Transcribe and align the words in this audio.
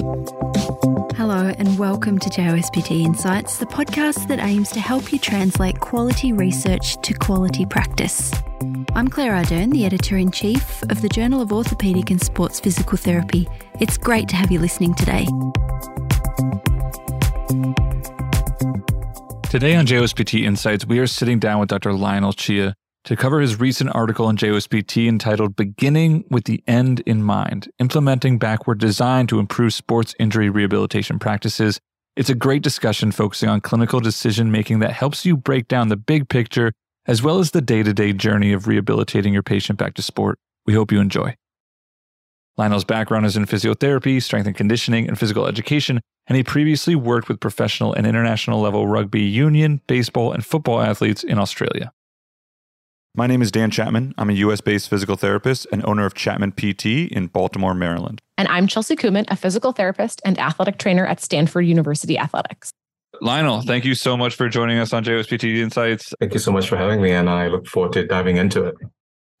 Hello, 0.00 1.52
and 1.58 1.78
welcome 1.78 2.18
to 2.18 2.30
JOSPT 2.30 3.04
Insights, 3.04 3.58
the 3.58 3.66
podcast 3.66 4.28
that 4.28 4.38
aims 4.38 4.70
to 4.70 4.80
help 4.80 5.12
you 5.12 5.18
translate 5.18 5.78
quality 5.78 6.32
research 6.32 6.96
to 7.02 7.12
quality 7.12 7.66
practice. 7.66 8.32
I'm 8.94 9.08
Claire 9.08 9.32
Ardern, 9.32 9.70
the 9.72 9.84
editor 9.84 10.16
in 10.16 10.30
chief 10.30 10.82
of 10.84 11.02
the 11.02 11.08
Journal 11.10 11.42
of 11.42 11.50
Orthopaedic 11.50 12.10
and 12.10 12.18
Sports 12.18 12.60
Physical 12.60 12.96
Therapy. 12.96 13.46
It's 13.78 13.98
great 13.98 14.26
to 14.30 14.36
have 14.36 14.50
you 14.50 14.58
listening 14.58 14.94
today. 14.94 15.26
Today 19.50 19.76
on 19.76 19.84
JOSPT 19.84 20.42
Insights, 20.42 20.86
we 20.86 20.98
are 20.98 21.06
sitting 21.06 21.38
down 21.38 21.60
with 21.60 21.68
Dr. 21.68 21.92
Lionel 21.92 22.32
Chia 22.32 22.74
to 23.04 23.16
cover 23.16 23.40
his 23.40 23.58
recent 23.58 23.90
article 23.94 24.28
in 24.28 24.36
JOSPT 24.36 25.08
entitled 25.08 25.56
Beginning 25.56 26.24
with 26.30 26.44
the 26.44 26.62
End 26.66 27.00
in 27.00 27.22
Mind 27.22 27.68
Implementing 27.78 28.38
Backward 28.38 28.78
Design 28.78 29.26
to 29.28 29.38
Improve 29.38 29.72
Sports 29.72 30.14
Injury 30.18 30.50
Rehabilitation 30.50 31.18
Practices. 31.18 31.80
It's 32.16 32.28
a 32.28 32.34
great 32.34 32.62
discussion 32.62 33.12
focusing 33.12 33.48
on 33.48 33.60
clinical 33.62 34.00
decision 34.00 34.50
making 34.50 34.80
that 34.80 34.92
helps 34.92 35.24
you 35.24 35.36
break 35.36 35.68
down 35.68 35.88
the 35.88 35.96
big 35.96 36.28
picture 36.28 36.72
as 37.06 37.22
well 37.22 37.38
as 37.38 37.52
the 37.52 37.62
day 37.62 37.82
to 37.82 37.94
day 37.94 38.12
journey 38.12 38.52
of 38.52 38.66
rehabilitating 38.66 39.32
your 39.32 39.42
patient 39.42 39.78
back 39.78 39.94
to 39.94 40.02
sport. 40.02 40.38
We 40.66 40.74
hope 40.74 40.92
you 40.92 41.00
enjoy. 41.00 41.36
Lionel's 42.58 42.84
background 42.84 43.24
is 43.24 43.36
in 43.36 43.46
physiotherapy, 43.46 44.22
strength 44.22 44.46
and 44.46 44.56
conditioning, 44.56 45.08
and 45.08 45.18
physical 45.18 45.46
education, 45.46 46.00
and 46.26 46.36
he 46.36 46.42
previously 46.42 46.94
worked 46.94 47.28
with 47.28 47.40
professional 47.40 47.94
and 47.94 48.06
international 48.06 48.60
level 48.60 48.86
rugby 48.86 49.22
union, 49.22 49.80
baseball, 49.86 50.32
and 50.32 50.44
football 50.44 50.80
athletes 50.80 51.24
in 51.24 51.38
Australia. 51.38 51.90
My 53.16 53.26
name 53.26 53.42
is 53.42 53.50
Dan 53.50 53.72
Chapman. 53.72 54.14
I'm 54.18 54.30
a 54.30 54.34
US 54.34 54.60
based 54.60 54.88
physical 54.88 55.16
therapist 55.16 55.66
and 55.72 55.84
owner 55.84 56.06
of 56.06 56.14
Chapman 56.14 56.52
PT 56.52 57.10
in 57.10 57.26
Baltimore, 57.26 57.74
Maryland. 57.74 58.20
And 58.38 58.46
I'm 58.46 58.68
Chelsea 58.68 58.94
Kuman, 58.94 59.24
a 59.26 59.34
physical 59.34 59.72
therapist 59.72 60.22
and 60.24 60.38
athletic 60.38 60.78
trainer 60.78 61.04
at 61.04 61.20
Stanford 61.20 61.66
University 61.66 62.16
Athletics. 62.16 62.70
Lionel, 63.20 63.62
thank 63.62 63.84
you 63.84 63.96
so 63.96 64.16
much 64.16 64.36
for 64.36 64.48
joining 64.48 64.78
us 64.78 64.92
on 64.92 65.02
JOSPT 65.02 65.58
Insights. 65.58 66.14
Thank 66.20 66.34
you 66.34 66.38
so 66.38 66.52
much 66.52 66.68
for 66.68 66.76
having 66.76 67.02
me, 67.02 67.10
and 67.10 67.28
I 67.28 67.48
look 67.48 67.66
forward 67.66 67.92
to 67.94 68.06
diving 68.06 68.36
into 68.36 68.64
it. 68.64 68.76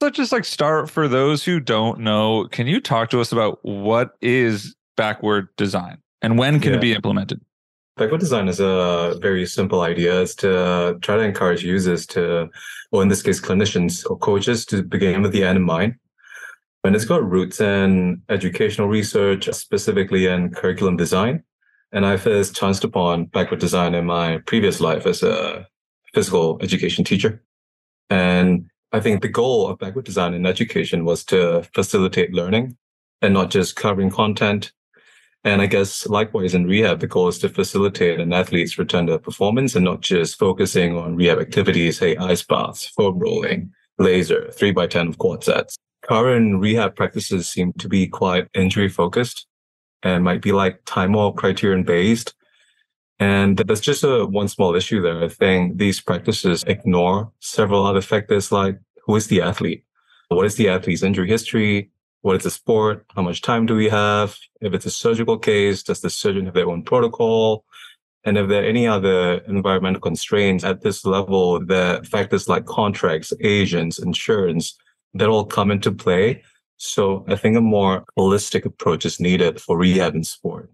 Let's 0.00 0.16
just 0.16 0.32
like 0.32 0.44
start 0.44 0.90
for 0.90 1.06
those 1.06 1.44
who 1.44 1.60
don't 1.60 2.00
know. 2.00 2.48
Can 2.50 2.66
you 2.66 2.80
talk 2.80 3.10
to 3.10 3.20
us 3.20 3.30
about 3.30 3.60
what 3.62 4.16
is 4.20 4.74
backward 4.96 5.48
design 5.56 5.98
and 6.22 6.38
when 6.38 6.58
can 6.58 6.72
yeah. 6.72 6.78
it 6.78 6.80
be 6.80 6.92
implemented? 6.92 7.40
Backward 8.00 8.20
design 8.20 8.48
is 8.48 8.60
a 8.60 9.18
very 9.20 9.44
simple 9.44 9.82
idea. 9.82 10.22
It's 10.22 10.34
to 10.36 10.58
uh, 10.58 10.92
try 11.02 11.16
to 11.16 11.22
encourage 11.22 11.62
users 11.62 12.06
to, 12.06 12.48
or 12.92 13.02
in 13.02 13.08
this 13.08 13.20
case, 13.20 13.38
clinicians 13.42 14.08
or 14.08 14.16
coaches 14.16 14.64
to 14.66 14.82
begin 14.82 15.20
with 15.20 15.32
the 15.32 15.44
end 15.44 15.58
in 15.58 15.64
mind. 15.64 15.96
And 16.82 16.96
it's 16.96 17.04
got 17.04 17.22
roots 17.22 17.60
in 17.60 18.22
educational 18.30 18.88
research, 18.88 19.50
specifically 19.52 20.24
in 20.24 20.48
curriculum 20.48 20.96
design. 20.96 21.44
And 21.92 22.06
I 22.06 22.16
first 22.16 22.56
chanced 22.56 22.84
upon 22.84 23.26
backward 23.26 23.60
design 23.60 23.94
in 23.94 24.06
my 24.06 24.38
previous 24.46 24.80
life 24.80 25.04
as 25.04 25.22
a 25.22 25.68
physical 26.14 26.58
education 26.62 27.04
teacher. 27.04 27.44
And 28.08 28.70
I 28.92 29.00
think 29.00 29.20
the 29.20 29.28
goal 29.28 29.68
of 29.68 29.78
backward 29.78 30.06
design 30.06 30.32
in 30.32 30.46
education 30.46 31.04
was 31.04 31.22
to 31.24 31.68
facilitate 31.74 32.32
learning 32.32 32.78
and 33.20 33.34
not 33.34 33.50
just 33.50 33.76
covering 33.76 34.08
content 34.08 34.72
and 35.44 35.62
I 35.62 35.66
guess 35.66 36.06
likewise 36.06 36.54
in 36.54 36.66
rehab, 36.66 37.00
the 37.00 37.06
goal 37.06 37.28
is 37.28 37.38
to 37.38 37.48
facilitate 37.48 38.20
an 38.20 38.32
athlete's 38.32 38.78
return 38.78 39.06
to 39.06 39.18
performance 39.18 39.74
and 39.74 39.84
not 39.84 40.02
just 40.02 40.38
focusing 40.38 40.96
on 40.96 41.16
rehab 41.16 41.38
activities, 41.38 41.98
say 41.98 42.16
ice 42.16 42.42
baths, 42.42 42.86
foam 42.86 43.18
rolling, 43.18 43.72
laser, 43.98 44.50
three 44.52 44.70
by 44.70 44.86
10 44.86 45.08
of 45.08 45.18
quad 45.18 45.42
sets. 45.42 45.76
Current 46.02 46.60
rehab 46.60 46.94
practices 46.94 47.48
seem 47.48 47.72
to 47.74 47.88
be 47.88 48.06
quite 48.06 48.48
injury 48.54 48.88
focused 48.88 49.46
and 50.02 50.24
might 50.24 50.42
be 50.42 50.52
like 50.52 50.84
time 50.84 51.16
or 51.16 51.34
criterion 51.34 51.84
based. 51.84 52.34
And 53.18 53.56
that's 53.56 53.80
just 53.80 54.04
a 54.04 54.26
one 54.26 54.48
small 54.48 54.74
issue 54.74 55.00
there. 55.00 55.22
I 55.22 55.28
think 55.28 55.78
these 55.78 56.00
practices 56.00 56.64
ignore 56.66 57.32
several 57.40 57.86
other 57.86 58.00
factors 58.00 58.52
like 58.52 58.78
who 59.04 59.16
is 59.16 59.28
the 59.28 59.42
athlete? 59.42 59.84
What 60.28 60.46
is 60.46 60.56
the 60.56 60.68
athlete's 60.68 61.02
injury 61.02 61.28
history? 61.28 61.90
What 62.22 62.36
is 62.36 62.42
the 62.42 62.50
sport? 62.50 63.06
How 63.14 63.22
much 63.22 63.42
time 63.42 63.66
do 63.66 63.74
we 63.74 63.88
have? 63.88 64.36
If 64.60 64.74
it's 64.74 64.86
a 64.86 64.90
surgical 64.90 65.38
case, 65.38 65.82
does 65.82 66.00
the 66.00 66.10
surgeon 66.10 66.46
have 66.46 66.54
their 66.54 66.68
own 66.68 66.82
protocol? 66.82 67.64
And 68.24 68.36
if 68.36 68.48
there 68.48 68.62
are 68.62 68.66
any 68.66 68.86
other 68.86 69.38
environmental 69.48 70.00
constraints 70.00 70.62
at 70.62 70.82
this 70.82 71.06
level, 71.06 71.64
the 71.64 72.06
factors 72.10 72.48
like 72.48 72.66
contracts, 72.66 73.32
agents, 73.40 73.98
insurance, 73.98 74.76
that 75.14 75.28
all 75.28 75.44
come 75.44 75.70
into 75.70 75.90
play. 75.90 76.42
So 76.76 77.24
I 77.28 77.36
think 77.36 77.56
a 77.56 77.62
more 77.62 78.04
holistic 78.18 78.64
approach 78.64 79.06
is 79.06 79.20
needed 79.20 79.60
for 79.60 79.78
rehab 79.78 80.14
in 80.14 80.24
sport 80.24 80.70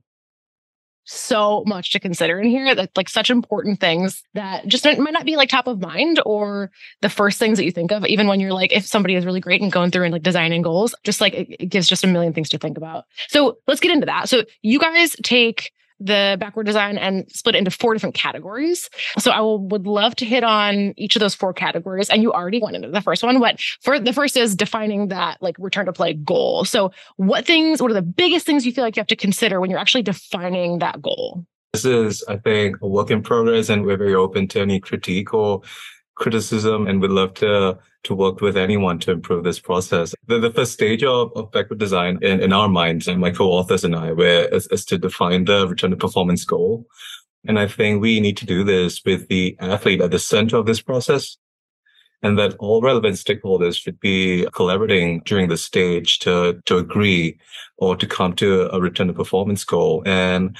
so 1.06 1.62
much 1.66 1.92
to 1.92 2.00
consider 2.00 2.40
in 2.40 2.48
here 2.48 2.74
that 2.74 2.90
like 2.96 3.08
such 3.08 3.30
important 3.30 3.80
things 3.80 4.22
that 4.34 4.66
just 4.66 4.84
might 4.84 5.12
not 5.12 5.24
be 5.24 5.36
like 5.36 5.48
top 5.48 5.68
of 5.68 5.80
mind 5.80 6.20
or 6.26 6.70
the 7.00 7.08
first 7.08 7.38
things 7.38 7.58
that 7.58 7.64
you 7.64 7.70
think 7.70 7.92
of 7.92 8.04
even 8.06 8.26
when 8.26 8.40
you're 8.40 8.52
like 8.52 8.72
if 8.72 8.84
somebody 8.84 9.14
is 9.14 9.24
really 9.24 9.40
great 9.40 9.62
and 9.62 9.72
going 9.72 9.90
through 9.90 10.04
and 10.04 10.12
like 10.12 10.22
designing 10.22 10.62
goals 10.62 10.94
just 11.04 11.20
like 11.20 11.32
it, 11.32 11.48
it 11.60 11.66
gives 11.66 11.88
just 11.88 12.04
a 12.04 12.08
million 12.08 12.32
things 12.32 12.48
to 12.48 12.58
think 12.58 12.76
about. 12.76 13.04
So 13.28 13.58
let's 13.66 13.80
get 13.80 13.92
into 13.92 14.06
that. 14.06 14.28
So 14.28 14.44
you 14.62 14.78
guys 14.78 15.14
take 15.22 15.72
the 15.98 16.36
backward 16.38 16.66
design 16.66 16.98
and 16.98 17.30
split 17.30 17.54
into 17.54 17.70
four 17.70 17.94
different 17.94 18.14
categories. 18.14 18.90
So 19.18 19.30
I 19.30 19.40
will, 19.40 19.66
would 19.68 19.86
love 19.86 20.14
to 20.16 20.24
hit 20.24 20.44
on 20.44 20.92
each 20.96 21.16
of 21.16 21.20
those 21.20 21.34
four 21.34 21.52
categories. 21.52 22.10
And 22.10 22.22
you 22.22 22.32
already 22.32 22.60
went 22.60 22.76
into 22.76 22.90
the 22.90 23.00
first 23.00 23.22
one. 23.22 23.40
What 23.40 23.60
for 23.82 23.98
the 23.98 24.12
first 24.12 24.36
is 24.36 24.54
defining 24.54 25.08
that 25.08 25.40
like 25.40 25.56
return 25.58 25.86
to 25.86 25.92
play 25.92 26.12
goal. 26.12 26.64
So 26.64 26.92
what 27.16 27.46
things, 27.46 27.80
what 27.80 27.90
are 27.90 27.94
the 27.94 28.02
biggest 28.02 28.46
things 28.46 28.66
you 28.66 28.72
feel 28.72 28.84
like 28.84 28.96
you 28.96 29.00
have 29.00 29.06
to 29.08 29.16
consider 29.16 29.60
when 29.60 29.70
you're 29.70 29.78
actually 29.78 30.02
defining 30.02 30.80
that 30.80 31.00
goal? 31.00 31.44
This 31.72 31.84
is, 31.84 32.24
I 32.26 32.36
think, 32.36 32.76
a 32.80 32.88
work 32.88 33.10
in 33.10 33.22
progress, 33.22 33.68
and 33.68 33.84
we're 33.84 33.98
very 33.98 34.14
open 34.14 34.48
to 34.48 34.60
any 34.60 34.80
critique 34.80 35.34
or 35.34 35.60
criticism 36.16 36.86
and 36.86 37.00
would 37.00 37.10
love 37.10 37.34
to 37.34 37.78
to 38.06 38.14
work 38.14 38.40
with 38.40 38.56
anyone 38.56 38.98
to 39.00 39.10
improve 39.10 39.44
this 39.44 39.58
process. 39.58 40.14
The, 40.26 40.38
the 40.38 40.52
first 40.52 40.72
stage 40.72 41.02
of, 41.02 41.32
of 41.34 41.50
backward 41.50 41.80
design 41.80 42.18
in, 42.22 42.40
in 42.40 42.52
our 42.52 42.68
minds 42.68 43.08
and 43.08 43.20
my 43.20 43.30
co-authors 43.32 43.84
and 43.84 43.96
I 43.96 44.12
were 44.12 44.48
is, 44.52 44.68
is 44.68 44.84
to 44.86 44.98
define 44.98 45.44
the 45.44 45.66
return 45.66 45.90
to 45.90 45.96
performance 45.96 46.44
goal. 46.44 46.86
And 47.48 47.58
I 47.58 47.66
think 47.66 48.00
we 48.00 48.20
need 48.20 48.36
to 48.38 48.46
do 48.46 48.64
this 48.64 49.04
with 49.04 49.28
the 49.28 49.56
athlete 49.60 50.00
at 50.00 50.12
the 50.12 50.18
center 50.18 50.56
of 50.56 50.66
this 50.66 50.80
process. 50.80 51.36
And 52.22 52.38
that 52.38 52.54
all 52.58 52.80
relevant 52.80 53.16
stakeholders 53.16 53.76
should 53.76 54.00
be 54.00 54.46
collaborating 54.52 55.22
during 55.26 55.48
the 55.48 55.58
stage 55.58 56.18
to, 56.20 56.60
to 56.64 56.78
agree 56.78 57.38
or 57.76 57.94
to 57.94 58.06
come 58.06 58.34
to 58.36 58.74
a 58.74 58.80
return 58.80 59.08
to 59.08 59.12
performance 59.12 59.64
goal. 59.64 60.02
And 60.06 60.56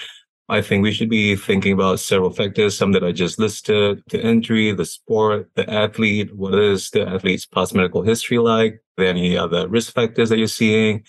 I 0.48 0.62
think 0.62 0.82
we 0.82 0.92
should 0.92 1.10
be 1.10 1.34
thinking 1.34 1.72
about 1.72 1.98
several 1.98 2.30
factors, 2.30 2.78
some 2.78 2.92
that 2.92 3.02
I 3.02 3.10
just 3.10 3.38
listed, 3.38 4.02
the 4.10 4.24
injury, 4.24 4.70
the 4.72 4.84
sport, 4.84 5.50
the 5.56 5.68
athlete, 5.68 6.36
what 6.36 6.54
is 6.54 6.90
the 6.90 7.06
athlete's 7.06 7.46
past 7.46 7.74
medical 7.74 8.02
history 8.02 8.38
like, 8.38 8.80
any 8.96 9.36
other 9.36 9.66
risk 9.66 9.92
factors 9.92 10.28
that 10.28 10.38
you're 10.38 10.46
seeing, 10.46 11.02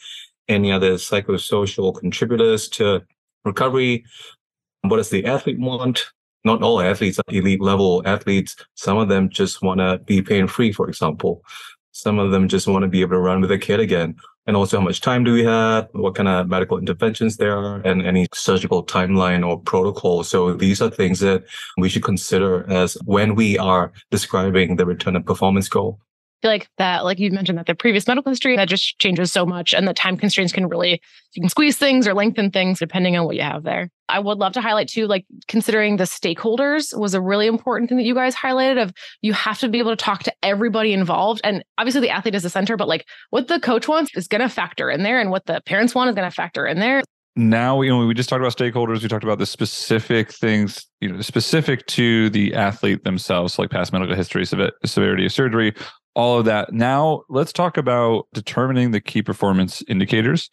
any 0.47 0.71
other 0.71 0.93
psychosocial 0.93 1.95
contributors 1.95 2.67
to 2.69 3.03
recovery, 3.45 4.03
what 4.81 4.97
does 4.97 5.09
the 5.09 5.25
athlete 5.25 5.59
want? 5.59 6.07
Not 6.43 6.63
all 6.63 6.81
athletes 6.81 7.19
are 7.19 7.23
elite 7.27 7.61
level 7.61 8.01
athletes. 8.05 8.55
Some 8.75 8.97
of 8.97 9.09
them 9.09 9.29
just 9.29 9.61
want 9.61 9.79
to 9.81 9.99
be 9.99 10.21
pain 10.21 10.47
free, 10.47 10.71
for 10.71 10.87
example. 10.87 11.43
Some 11.91 12.19
of 12.19 12.31
them 12.31 12.47
just 12.47 12.67
want 12.67 12.83
to 12.83 12.87
be 12.87 13.01
able 13.01 13.11
to 13.11 13.19
run 13.19 13.41
with 13.41 13.51
a 13.51 13.57
kid 13.57 13.79
again 13.79 14.15
and 14.47 14.55
also 14.55 14.79
how 14.79 14.83
much 14.83 15.01
time 15.01 15.23
do 15.23 15.33
we 15.33 15.43
have, 15.43 15.89
what 15.91 16.15
kind 16.15 16.27
of 16.27 16.47
medical 16.47 16.77
interventions 16.77 17.37
there 17.37 17.57
are, 17.57 17.81
and 17.81 18.05
any 18.05 18.27
surgical 18.33 18.83
timeline 18.83 19.45
or 19.45 19.59
protocol. 19.59 20.23
So 20.23 20.53
these 20.53 20.81
are 20.81 20.89
things 20.89 21.19
that 21.19 21.43
we 21.77 21.89
should 21.89 22.03
consider 22.03 22.67
as 22.71 22.95
when 23.05 23.35
we 23.35 23.57
are 23.57 23.91
describing 24.09 24.77
the 24.77 24.85
return 24.85 25.15
of 25.15 25.25
performance 25.25 25.69
goal 25.69 25.99
I 26.37 26.45
feel 26.45 26.51
like 26.51 26.69
that, 26.77 27.03
like 27.03 27.17
you 27.17 27.31
mentioned, 27.31 27.57
that 27.57 27.65
the 27.65 27.73
previous 27.73 28.05
medical 28.05 28.31
history 28.31 28.55
that 28.57 28.67
just 28.67 28.99
changes 28.99 29.33
so 29.33 29.43
much, 29.43 29.73
and 29.73 29.87
the 29.87 29.93
time 29.93 30.17
constraints 30.17 30.53
can 30.53 30.67
really 30.67 31.01
you 31.33 31.41
can 31.41 31.49
squeeze 31.49 31.77
things 31.77 32.07
or 32.07 32.13
lengthen 32.13 32.51
things 32.51 32.77
depending 32.77 33.17
on 33.17 33.25
what 33.25 33.35
you 33.35 33.41
have 33.41 33.63
there. 33.63 33.89
I 34.09 34.19
would 34.19 34.37
love 34.37 34.53
to 34.53 34.61
highlight 34.61 34.87
too, 34.87 35.07
like 35.07 35.25
considering 35.47 35.97
the 35.97 36.05
stakeholders 36.05 36.97
was 36.97 37.13
a 37.13 37.21
really 37.21 37.47
important 37.47 37.89
thing 37.89 37.97
that 37.97 38.05
you 38.05 38.15
guys 38.15 38.35
highlighted. 38.35 38.81
Of 38.81 38.93
you 39.21 39.33
have 39.33 39.59
to 39.59 39.69
be 39.69 39.79
able 39.79 39.91
to 39.91 40.03
talk 40.03 40.23
to 40.23 40.33
everybody 40.43 40.93
involved, 40.93 41.41
and 41.43 41.63
obviously 41.77 42.01
the 42.01 42.09
athlete 42.09 42.35
is 42.35 42.43
the 42.43 42.49
center, 42.49 42.77
but 42.77 42.87
like 42.87 43.05
what 43.29 43.47
the 43.47 43.59
coach 43.59 43.87
wants 43.87 44.15
is 44.15 44.27
going 44.27 44.41
to 44.41 44.49
factor 44.49 44.89
in 44.89 45.03
there, 45.03 45.19
and 45.19 45.31
what 45.31 45.45
the 45.45 45.61
parents 45.65 45.93
want 45.93 46.09
is 46.09 46.15
going 46.15 46.29
to 46.29 46.35
factor 46.35 46.65
in 46.65 46.79
there 46.79 47.03
now 47.39 47.81
you 47.81 47.91
know 47.91 48.03
we 48.03 48.15
just 48.15 48.29
talked 48.29 48.41
about 48.41 48.57
stakeholders 48.57 49.03
we 49.03 49.07
talked 49.07 49.23
about 49.23 49.37
the 49.37 49.45
specific 49.45 50.31
things 50.31 50.87
you 51.01 51.07
know 51.07 51.21
specific 51.21 51.85
to 51.85 52.31
the 52.31 52.51
athlete 52.55 53.03
themselves 53.03 53.59
like 53.59 53.69
past 53.69 53.93
medical 53.93 54.15
history 54.15 54.43
severity 54.43 55.23
of 55.23 55.31
surgery 55.31 55.71
all 56.17 56.39
of 56.39 56.45
that. 56.45 56.73
Now, 56.73 57.21
let's 57.29 57.53
talk 57.53 57.77
about 57.77 58.25
determining 58.33 58.89
the 58.89 58.99
key 58.99 59.21
performance 59.21 59.83
indicators. 59.87 60.49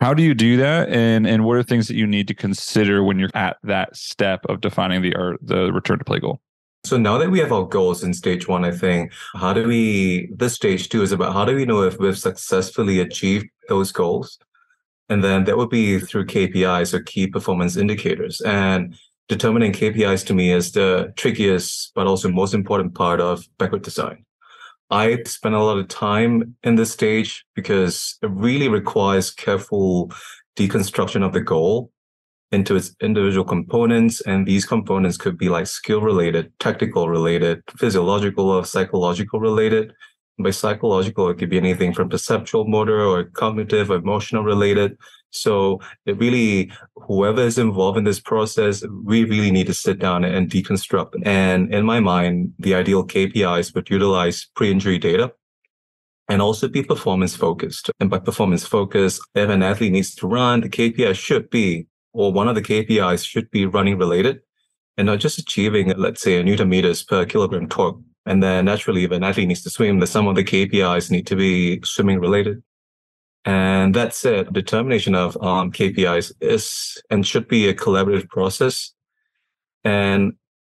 How 0.00 0.14
do 0.14 0.22
you 0.22 0.34
do 0.34 0.56
that, 0.58 0.88
and 0.90 1.26
and 1.26 1.44
what 1.44 1.56
are 1.56 1.62
things 1.62 1.88
that 1.88 1.96
you 1.96 2.06
need 2.06 2.28
to 2.28 2.34
consider 2.34 3.02
when 3.02 3.18
you're 3.18 3.30
at 3.34 3.56
that 3.64 3.96
step 3.96 4.44
of 4.48 4.60
defining 4.60 5.02
the 5.02 5.14
or 5.16 5.38
the 5.42 5.72
return 5.72 5.98
to 5.98 6.04
play 6.04 6.20
goal? 6.20 6.40
So 6.84 6.96
now 6.96 7.18
that 7.18 7.30
we 7.30 7.40
have 7.40 7.52
our 7.52 7.66
goals 7.66 8.04
in 8.04 8.14
stage 8.14 8.46
one, 8.46 8.64
I 8.64 8.70
think 8.70 9.12
how 9.34 9.52
do 9.52 9.66
we? 9.66 10.30
This 10.34 10.54
stage 10.54 10.88
two 10.88 11.02
is 11.02 11.10
about 11.12 11.32
how 11.32 11.44
do 11.44 11.54
we 11.56 11.64
know 11.66 11.82
if 11.82 11.98
we've 11.98 12.16
successfully 12.16 13.00
achieved 13.00 13.46
those 13.68 13.92
goals, 13.92 14.38
And 15.08 15.24
then 15.24 15.44
that 15.44 15.56
would 15.56 15.70
be 15.70 15.98
through 15.98 16.26
KPIs 16.26 16.92
or 16.92 17.00
key 17.00 17.26
performance 17.26 17.76
indicators. 17.76 18.40
And 18.42 18.94
determining 19.28 19.72
KPIs 19.72 20.24
to 20.26 20.34
me 20.34 20.52
is 20.52 20.72
the 20.72 21.12
trickiest, 21.16 21.92
but 21.94 22.06
also 22.06 22.28
most 22.28 22.54
important 22.54 22.94
part 22.94 23.20
of 23.20 23.46
backward 23.58 23.82
design. 23.82 24.24
I 24.90 25.22
spend 25.24 25.54
a 25.54 25.62
lot 25.62 25.78
of 25.78 25.88
time 25.88 26.56
in 26.62 26.76
this 26.76 26.92
stage 26.92 27.44
because 27.54 28.18
it 28.22 28.30
really 28.30 28.68
requires 28.68 29.30
careful 29.30 30.10
deconstruction 30.56 31.24
of 31.24 31.32
the 31.32 31.40
goal 31.40 31.90
into 32.50 32.74
its 32.74 32.94
individual 33.02 33.44
components. 33.44 34.20
And 34.22 34.46
these 34.46 34.64
components 34.64 35.18
could 35.18 35.36
be 35.36 35.50
like 35.50 35.66
skill 35.66 36.00
related, 36.00 36.52
technical 36.58 37.08
related, 37.08 37.62
physiological 37.76 38.48
or 38.48 38.64
psychological 38.64 39.40
related. 39.40 39.92
By 40.38 40.52
psychological, 40.52 41.28
it 41.28 41.38
could 41.38 41.50
be 41.50 41.58
anything 41.58 41.92
from 41.92 42.08
perceptual, 42.08 42.66
motor, 42.66 43.04
or 43.04 43.24
cognitive, 43.24 43.90
or 43.90 43.96
emotional 43.96 44.44
related. 44.44 44.96
So 45.30 45.80
really, 46.06 46.72
whoever 46.96 47.42
is 47.42 47.58
involved 47.58 47.98
in 47.98 48.04
this 48.04 48.20
process, 48.20 48.82
we 49.04 49.24
really 49.24 49.50
need 49.50 49.66
to 49.66 49.74
sit 49.74 49.98
down 49.98 50.24
and 50.24 50.50
deconstruct. 50.50 51.14
And 51.24 51.72
in 51.72 51.84
my 51.84 52.00
mind, 52.00 52.54
the 52.58 52.74
ideal 52.74 53.06
KPIs 53.06 53.74
would 53.74 53.90
utilize 53.90 54.46
pre-injury 54.56 54.98
data 54.98 55.32
and 56.28 56.42
also 56.42 56.68
be 56.68 56.82
performance 56.82 57.36
focused. 57.36 57.90
And 58.00 58.10
by 58.10 58.18
performance 58.18 58.66
focused, 58.66 59.20
if 59.34 59.48
an 59.48 59.62
athlete 59.62 59.92
needs 59.92 60.14
to 60.16 60.26
run, 60.26 60.60
the 60.60 60.68
KPI 60.68 61.14
should 61.14 61.50
be, 61.50 61.86
or 62.12 62.32
one 62.32 62.48
of 62.48 62.54
the 62.54 62.62
KPIs 62.62 63.24
should 63.24 63.50
be 63.50 63.66
running 63.66 63.98
related 63.98 64.40
and 64.96 65.06
not 65.06 65.20
just 65.20 65.38
achieving, 65.38 65.92
let's 65.96 66.20
say, 66.20 66.38
a 66.38 66.42
newton 66.42 66.68
meters 66.68 67.02
per 67.02 67.24
kilogram 67.24 67.68
torque. 67.68 67.98
And 68.26 68.42
then 68.42 68.66
naturally, 68.66 69.04
if 69.04 69.10
an 69.10 69.24
athlete 69.24 69.48
needs 69.48 69.62
to 69.62 69.70
swim, 69.70 70.00
then 70.00 70.06
some 70.06 70.26
of 70.26 70.36
the 70.36 70.44
KPIs 70.44 71.10
need 71.10 71.26
to 71.28 71.36
be 71.36 71.80
swimming 71.82 72.20
related. 72.20 72.62
And 73.48 73.94
that 73.94 74.12
said, 74.12 74.52
determination 74.52 75.14
of 75.14 75.34
um, 75.42 75.72
KPIs 75.72 76.32
is 76.42 77.02
and 77.08 77.26
should 77.26 77.48
be 77.48 77.66
a 77.66 77.72
collaborative 77.72 78.28
process. 78.28 78.92
And 79.84 80.34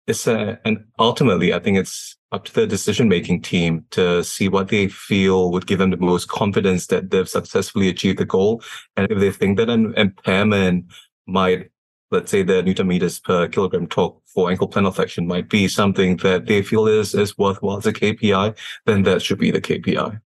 it's 0.06 0.27
a, 0.27 0.60
and 0.63 0.86
ultimately, 1.00 1.51
I 1.51 1.57
think 1.57 1.80
it's 1.80 2.16
up 2.31 2.45
to 2.45 2.54
the 2.54 2.68
decision 2.68 3.10
making 3.10 3.42
team 3.42 3.86
to 3.89 4.24
see 4.24 4.50
what 4.50 4.68
they 4.68 4.88
feel 4.88 5.51
would 5.51 5.66
give 5.66 5.80
them 5.80 5.89
the 5.89 5.98
most 5.98 6.30
confidence 6.30 6.86
that 6.88 7.10
they've 7.10 7.27
successfully 7.27 7.89
achieved 7.89 8.19
the 8.19 8.25
goal. 8.25 8.62
And 8.95 9.12
if 9.12 9.18
they 9.18 9.31
think 9.31 9.57
that 9.57 9.72
an 9.72 9.95
impairment 9.98 10.86
might, 11.25 11.72
let's 12.12 12.30
say 12.30 12.44
the 12.44 12.62
newton 12.62 12.88
meters 12.88 13.19
per 13.19 13.48
kilogram 13.48 13.88
torque 13.88 14.22
for 14.27 14.51
ankle 14.51 14.69
plantar 14.69 14.94
flexion 14.94 15.25
might 15.25 15.50
be 15.50 15.68
something 15.68 16.18
that 16.18 16.45
they 16.45 16.62
feel 16.62 16.86
is, 16.86 17.15
is 17.15 17.36
worthwhile 17.36 17.77
as 17.77 17.88
a 17.88 17.94
KPI, 17.94 18.56
then 18.86 19.01
that 19.04 19.24
should 19.24 19.39
be 19.39 19.50
the 19.50 19.60
KPI 19.60 20.22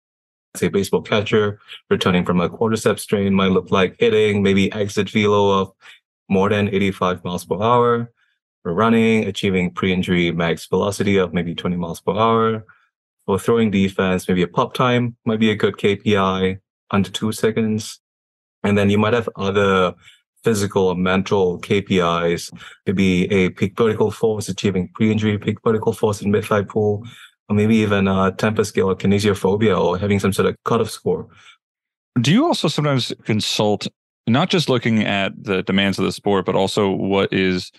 say 0.57 0.69
baseball 0.69 1.03
catcher 1.03 1.61
returning 1.91 2.25
from 2.25 2.41
a 2.41 2.49
quadricep 2.49 2.99
strain 2.99 3.35
might 3.35 3.53
look 3.53 3.71
like 3.71 3.97
hitting 3.99 4.43
maybe 4.43 4.73
exit 4.73 5.09
velo 5.11 5.61
of 5.61 5.73
more 6.29 6.49
than 6.49 6.69
85 6.69 7.25
miles 7.25 7.45
per 7.45 7.63
hour 7.63 8.13
for 8.63 8.75
running 8.75 9.25
achieving 9.25 9.71
pre-injury 9.71 10.33
max 10.33 10.67
velocity 10.67 11.17
of 11.17 11.33
maybe 11.33 11.55
20 11.55 11.77
miles 11.77 12.01
per 12.01 12.13
hour 12.13 12.65
for 13.27 13.39
throwing 13.39 13.71
defense 13.71 14.29
maybe 14.29 14.43
a 14.43 14.49
pop 14.49 14.75
time 14.75 15.17
might 15.25 15.41
be 15.41 15.51
a 15.51 15.57
good 15.57 15.75
kpi 15.75 16.59
under 16.91 17.11
two 17.11 17.31
seconds 17.31 18.01
and 18.65 18.77
then 18.77 18.91
you 18.91 18.99
might 18.99 19.15
have 19.15 19.29
other 19.37 19.95
physical 20.43 20.89
or 20.89 20.97
mental 20.97 21.61
KPIs. 21.61 22.51
Maybe 22.87 23.31
a 23.31 23.51
peak 23.51 23.77
vertical 23.77 24.11
force, 24.11 24.49
achieving 24.49 24.89
pre-injury 24.95 25.39
peak 25.39 25.59
vertical 25.63 25.93
force 25.93 26.23
in 26.23 26.31
mid-thigh 26.31 26.63
pull, 26.63 27.05
or 27.51 27.57
maybe 27.57 27.77
even 27.77 28.07
uh, 28.07 28.27
a 28.27 28.33
Tampa 28.33 28.65
scale 28.65 28.91
or 28.91 28.95
kinesiophobia 28.95 29.79
or 29.79 29.99
having 29.99 30.21
some 30.21 30.33
sort 30.33 30.47
of 30.47 30.57
cutoff 30.65 30.89
score. 30.89 31.27
Do 32.21 32.33
you 32.33 32.47
also 32.47 32.69
sometimes 32.69 33.13
consult, 33.25 33.89
not 34.29 34.49
just 34.49 34.69
looking 34.69 35.03
at 35.03 35.33
the 35.37 35.63
demands 35.65 35.99
of 35.99 36.05
the 36.05 36.13
sport, 36.13 36.47
but 36.47 36.55
also 36.55 36.91
what 36.91 37.33
is 37.33 37.73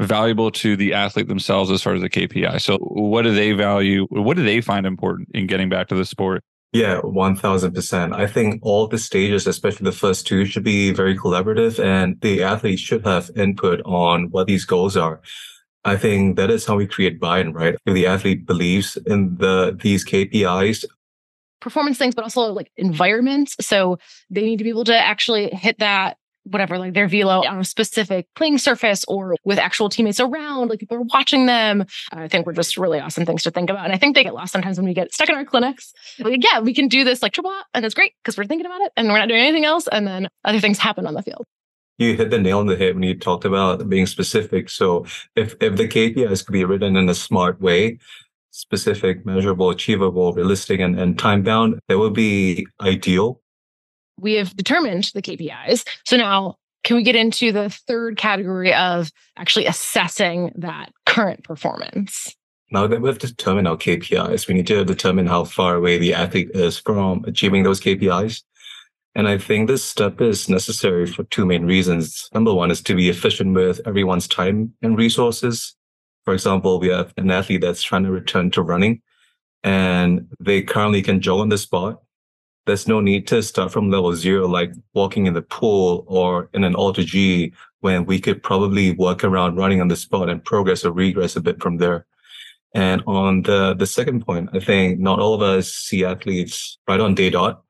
valuable 0.00 0.50
to 0.50 0.74
the 0.76 0.94
athlete 0.94 1.28
themselves 1.28 1.70
as 1.70 1.82
far 1.82 1.94
as 1.94 2.00
the 2.00 2.08
KPI? 2.08 2.60
So, 2.62 2.78
what 2.78 3.22
do 3.22 3.34
they 3.34 3.52
value? 3.52 4.06
What 4.08 4.36
do 4.38 4.42
they 4.42 4.62
find 4.62 4.86
important 4.86 5.28
in 5.34 5.46
getting 5.46 5.68
back 5.68 5.88
to 5.88 5.94
the 5.94 6.06
sport? 6.06 6.42
Yeah, 6.72 7.00
1000%. 7.02 8.14
I 8.14 8.26
think 8.26 8.58
all 8.62 8.88
the 8.88 8.98
stages, 8.98 9.46
especially 9.46 9.84
the 9.84 9.92
first 9.92 10.26
two, 10.26 10.44
should 10.44 10.64
be 10.64 10.92
very 10.92 11.16
collaborative 11.16 11.78
and 11.78 12.20
the 12.20 12.42
athlete 12.42 12.80
should 12.80 13.04
have 13.06 13.30
input 13.36 13.80
on 13.84 14.24
what 14.30 14.48
these 14.48 14.64
goals 14.64 14.96
are. 14.96 15.20
I 15.84 15.96
think 15.96 16.36
that 16.36 16.50
is 16.50 16.64
how 16.66 16.76
we 16.76 16.86
create 16.86 17.20
buy-in, 17.20 17.52
right? 17.52 17.74
If 17.86 17.94
the 17.94 18.06
athlete 18.06 18.46
believes 18.46 18.96
in 19.06 19.36
the 19.36 19.76
these 19.80 20.04
KPIs, 20.04 20.84
performance 21.60 21.98
things, 21.98 22.14
but 22.14 22.22
also 22.22 22.52
like 22.52 22.70
environments. 22.76 23.56
So 23.60 23.98
they 24.30 24.42
need 24.42 24.58
to 24.58 24.64
be 24.64 24.70
able 24.70 24.84
to 24.84 24.96
actually 24.96 25.48
hit 25.48 25.78
that 25.78 26.18
whatever, 26.44 26.78
like 26.78 26.92
their 26.92 27.08
velo 27.08 27.42
on 27.42 27.58
a 27.58 27.64
specific 27.64 28.26
playing 28.36 28.58
surface 28.58 29.02
or 29.08 29.34
with 29.44 29.58
actual 29.58 29.88
teammates 29.88 30.20
around, 30.20 30.68
like 30.68 30.78
people 30.78 30.98
are 30.98 31.06
watching 31.14 31.46
them. 31.46 31.86
I 32.12 32.28
think 32.28 32.46
we're 32.46 32.52
just 32.52 32.76
really 32.76 33.00
awesome 33.00 33.24
things 33.24 33.42
to 33.44 33.50
think 33.50 33.70
about. 33.70 33.84
And 33.86 33.94
I 33.94 33.96
think 33.96 34.14
they 34.14 34.22
get 34.22 34.34
lost 34.34 34.52
sometimes 34.52 34.76
when 34.76 34.86
we 34.86 34.92
get 34.92 35.12
stuck 35.12 35.30
in 35.30 35.36
our 35.36 35.44
clinics. 35.46 35.94
Like, 36.18 36.44
yeah, 36.44 36.60
we 36.60 36.74
can 36.74 36.86
do 36.86 37.02
this 37.02 37.22
like 37.22 37.32
triple 37.32 37.54
and 37.72 37.84
it's 37.84 37.94
great 37.94 38.12
because 38.22 38.36
we're 38.36 38.44
thinking 38.44 38.66
about 38.66 38.82
it 38.82 38.92
and 38.94 39.08
we're 39.08 39.18
not 39.18 39.28
doing 39.28 39.40
anything 39.40 39.64
else. 39.64 39.88
And 39.88 40.06
then 40.06 40.28
other 40.44 40.60
things 40.60 40.78
happen 40.78 41.06
on 41.06 41.14
the 41.14 41.22
field 41.22 41.46
you 41.98 42.16
hit 42.16 42.30
the 42.30 42.38
nail 42.38 42.58
on 42.58 42.66
the 42.66 42.76
head 42.76 42.94
when 42.94 43.02
you 43.02 43.18
talked 43.18 43.44
about 43.44 43.88
being 43.88 44.06
specific. 44.06 44.68
So 44.68 45.06
if 45.36 45.54
if 45.60 45.76
the 45.76 45.88
KPIs 45.88 46.44
could 46.44 46.52
be 46.52 46.64
written 46.64 46.96
in 46.96 47.08
a 47.08 47.14
smart 47.14 47.60
way, 47.60 47.98
specific, 48.50 49.26
measurable, 49.26 49.70
achievable, 49.70 50.32
realistic, 50.32 50.80
and, 50.80 50.98
and 50.98 51.18
time 51.18 51.42
bound, 51.42 51.78
that 51.88 51.98
would 51.98 52.14
be 52.14 52.66
ideal. 52.80 53.40
We 54.18 54.34
have 54.34 54.56
determined 54.56 55.10
the 55.14 55.22
KPIs. 55.22 55.84
So 56.04 56.16
now 56.16 56.56
can 56.84 56.96
we 56.96 57.02
get 57.02 57.16
into 57.16 57.50
the 57.50 57.70
third 57.70 58.16
category 58.16 58.72
of 58.72 59.10
actually 59.36 59.66
assessing 59.66 60.52
that 60.54 60.92
current 61.06 61.42
performance? 61.42 62.34
Now 62.70 62.86
that 62.86 63.00
we've 63.00 63.18
determined 63.18 63.66
our 63.66 63.76
KPIs, 63.76 64.46
we 64.46 64.54
need 64.54 64.66
to 64.68 64.84
determine 64.84 65.26
how 65.26 65.44
far 65.44 65.76
away 65.76 65.98
the 65.98 66.14
athlete 66.14 66.50
is 66.54 66.78
from 66.78 67.24
achieving 67.24 67.62
those 67.62 67.80
KPIs. 67.80 68.42
And 69.14 69.28
I 69.28 69.38
think 69.38 69.68
this 69.68 69.84
step 69.84 70.20
is 70.20 70.48
necessary 70.48 71.06
for 71.06 71.22
two 71.24 71.46
main 71.46 71.66
reasons. 71.66 72.28
Number 72.34 72.52
one 72.52 72.70
is 72.70 72.82
to 72.82 72.94
be 72.96 73.08
efficient 73.08 73.54
with 73.54 73.80
everyone's 73.86 74.26
time 74.26 74.74
and 74.82 74.98
resources. 74.98 75.76
For 76.24 76.34
example, 76.34 76.80
we 76.80 76.88
have 76.88 77.14
an 77.16 77.30
athlete 77.30 77.60
that's 77.60 77.82
trying 77.82 78.04
to 78.04 78.10
return 78.10 78.50
to 78.52 78.62
running 78.62 79.02
and 79.62 80.28
they 80.40 80.62
currently 80.62 81.00
can 81.00 81.20
jog 81.20 81.40
on 81.40 81.48
the 81.48 81.58
spot. 81.58 82.02
There's 82.66 82.88
no 82.88 83.00
need 83.00 83.26
to 83.28 83.42
start 83.42 83.72
from 83.72 83.90
level 83.90 84.14
zero, 84.14 84.46
like 84.46 84.72
walking 84.94 85.26
in 85.26 85.34
the 85.34 85.42
pool 85.42 86.04
or 86.06 86.48
in 86.52 86.64
an 86.64 86.74
AlterG 86.74 87.52
when 87.80 88.06
we 88.06 88.18
could 88.20 88.42
probably 88.42 88.92
work 88.92 89.22
around 89.22 89.56
running 89.56 89.80
on 89.80 89.88
the 89.88 89.96
spot 89.96 90.30
and 90.30 90.44
progress 90.44 90.84
or 90.84 90.92
regress 90.92 91.36
a 91.36 91.40
bit 91.40 91.62
from 91.62 91.76
there. 91.76 92.06
And 92.74 93.02
on 93.06 93.42
the, 93.42 93.74
the 93.74 93.86
second 93.86 94.26
point, 94.26 94.50
I 94.52 94.60
think 94.60 94.98
not 94.98 95.20
all 95.20 95.34
of 95.34 95.42
us 95.42 95.72
see 95.72 96.04
athletes 96.04 96.78
right 96.88 97.00
on 97.00 97.14
day 97.14 97.30
dot 97.30 97.63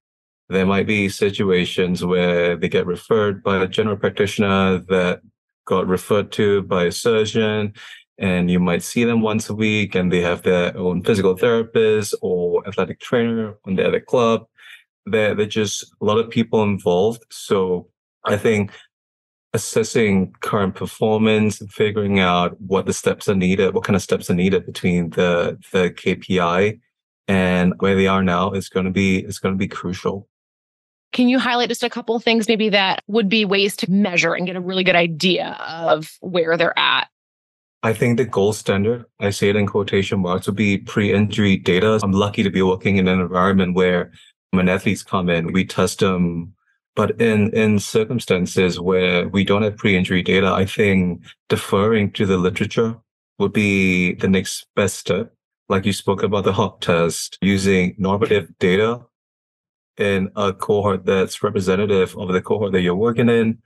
there 0.54 0.66
might 0.66 0.86
be 0.86 1.08
situations 1.08 2.04
where 2.04 2.56
they 2.56 2.68
get 2.68 2.86
referred 2.86 3.42
by 3.42 3.62
a 3.62 3.68
general 3.68 3.96
practitioner 3.96 4.78
that 4.88 5.20
got 5.66 5.86
referred 5.86 6.30
to 6.32 6.62
by 6.62 6.84
a 6.84 6.92
surgeon 6.92 7.72
and 8.18 8.50
you 8.50 8.60
might 8.60 8.82
see 8.82 9.04
them 9.04 9.20
once 9.22 9.50
a 9.50 9.54
week 9.54 9.94
and 9.94 10.12
they 10.12 10.20
have 10.20 10.42
their 10.42 10.76
own 10.76 11.02
physical 11.02 11.36
therapist 11.36 12.14
or 12.22 12.66
athletic 12.68 13.00
trainer 13.00 13.54
on 13.66 13.74
the 13.74 13.86
other 13.86 14.00
club. 14.00 14.46
There, 15.06 15.38
are 15.38 15.46
just 15.46 15.82
a 16.00 16.04
lot 16.04 16.18
of 16.18 16.30
people 16.30 16.62
involved. 16.62 17.24
So 17.30 17.88
I 18.24 18.36
think 18.36 18.70
assessing 19.52 20.32
current 20.40 20.74
performance, 20.74 21.60
figuring 21.70 22.20
out 22.20 22.60
what 22.60 22.86
the 22.86 22.92
steps 22.92 23.28
are 23.28 23.34
needed, 23.34 23.74
what 23.74 23.84
kind 23.84 23.96
of 23.96 24.02
steps 24.02 24.30
are 24.30 24.34
needed 24.34 24.66
between 24.66 25.10
the, 25.10 25.58
the 25.72 25.90
KPI 25.90 26.80
and 27.26 27.74
where 27.78 27.96
they 27.96 28.06
are 28.06 28.22
now 28.22 28.52
is 28.52 28.68
going 28.68 28.86
to 28.86 28.92
be, 28.92 29.18
is 29.18 29.38
going 29.38 29.54
to 29.54 29.58
be 29.58 29.68
crucial. 29.68 30.28
Can 31.14 31.28
you 31.28 31.38
highlight 31.38 31.68
just 31.68 31.84
a 31.84 31.88
couple 31.88 32.18
things 32.18 32.48
maybe 32.48 32.70
that 32.70 33.04
would 33.06 33.28
be 33.28 33.44
ways 33.44 33.76
to 33.76 33.90
measure 33.90 34.34
and 34.34 34.46
get 34.48 34.56
a 34.56 34.60
really 34.60 34.82
good 34.82 34.96
idea 34.96 35.56
of 35.60 36.18
where 36.20 36.56
they're 36.56 36.76
at? 36.76 37.08
I 37.84 37.92
think 37.92 38.16
the 38.16 38.24
gold 38.24 38.56
standard, 38.56 39.04
I 39.20 39.30
say 39.30 39.48
it 39.48 39.54
in 39.54 39.68
quotation 39.68 40.18
marks, 40.18 40.46
would 40.46 40.56
be 40.56 40.78
pre-injury 40.78 41.56
data. 41.56 42.00
I'm 42.02 42.10
lucky 42.10 42.42
to 42.42 42.50
be 42.50 42.62
working 42.62 42.96
in 42.96 43.06
an 43.06 43.20
environment 43.20 43.76
where 43.76 44.10
when 44.50 44.68
athletes 44.68 45.04
come 45.04 45.30
in, 45.30 45.52
we 45.52 45.64
test 45.64 46.00
them. 46.00 46.52
But 46.96 47.20
in, 47.20 47.54
in 47.54 47.78
circumstances 47.78 48.80
where 48.80 49.28
we 49.28 49.44
don't 49.44 49.62
have 49.62 49.76
pre-injury 49.76 50.22
data, 50.22 50.52
I 50.52 50.64
think 50.64 51.22
deferring 51.48 52.10
to 52.12 52.26
the 52.26 52.38
literature 52.38 52.96
would 53.38 53.52
be 53.52 54.14
the 54.14 54.28
next 54.28 54.66
best 54.74 54.96
step. 54.96 55.32
Like 55.68 55.86
you 55.86 55.92
spoke 55.92 56.24
about 56.24 56.42
the 56.42 56.52
HOP 56.52 56.80
test, 56.80 57.38
using 57.40 57.94
normative 57.98 58.48
data 58.58 59.00
in 59.98 60.30
a 60.36 60.52
cohort 60.52 61.04
that's 61.04 61.42
representative 61.42 62.16
of 62.16 62.32
the 62.32 62.42
cohort 62.42 62.72
that 62.72 62.82
you're 62.82 62.94
working 62.94 63.28
in. 63.28 63.58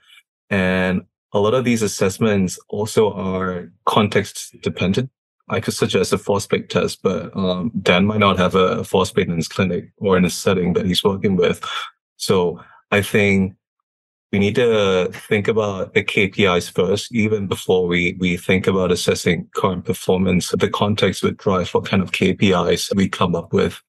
And 0.50 1.02
a 1.32 1.38
lot 1.38 1.54
of 1.54 1.64
these 1.64 1.82
assessments 1.82 2.58
also 2.68 3.12
are 3.12 3.70
context 3.86 4.56
dependent. 4.62 5.10
I 5.50 5.60
could 5.60 5.74
suggest 5.74 6.12
a 6.12 6.18
plate 6.18 6.68
test, 6.68 7.02
but 7.02 7.34
um, 7.36 7.70
Dan 7.80 8.06
might 8.06 8.20
not 8.20 8.38
have 8.38 8.54
a 8.54 8.84
plate 8.84 9.28
in 9.28 9.36
his 9.36 9.48
clinic 9.48 9.90
or 9.96 10.16
in 10.16 10.24
a 10.24 10.30
setting 10.30 10.74
that 10.74 10.86
he's 10.86 11.02
working 11.02 11.36
with. 11.36 11.64
So 12.16 12.60
I 12.90 13.00
think 13.00 13.54
we 14.30 14.38
need 14.38 14.56
to 14.56 15.10
think 15.12 15.48
about 15.48 15.94
the 15.94 16.04
KPIs 16.04 16.70
first, 16.70 17.14
even 17.14 17.46
before 17.46 17.86
we, 17.86 18.14
we 18.18 18.36
think 18.36 18.66
about 18.66 18.92
assessing 18.92 19.48
current 19.54 19.86
performance. 19.86 20.50
The 20.50 20.68
context 20.68 21.22
would 21.22 21.38
drive 21.38 21.72
what 21.72 21.86
kind 21.86 22.02
of 22.02 22.12
KPIs 22.12 22.94
we 22.94 23.08
come 23.08 23.34
up 23.34 23.52
with. 23.52 23.80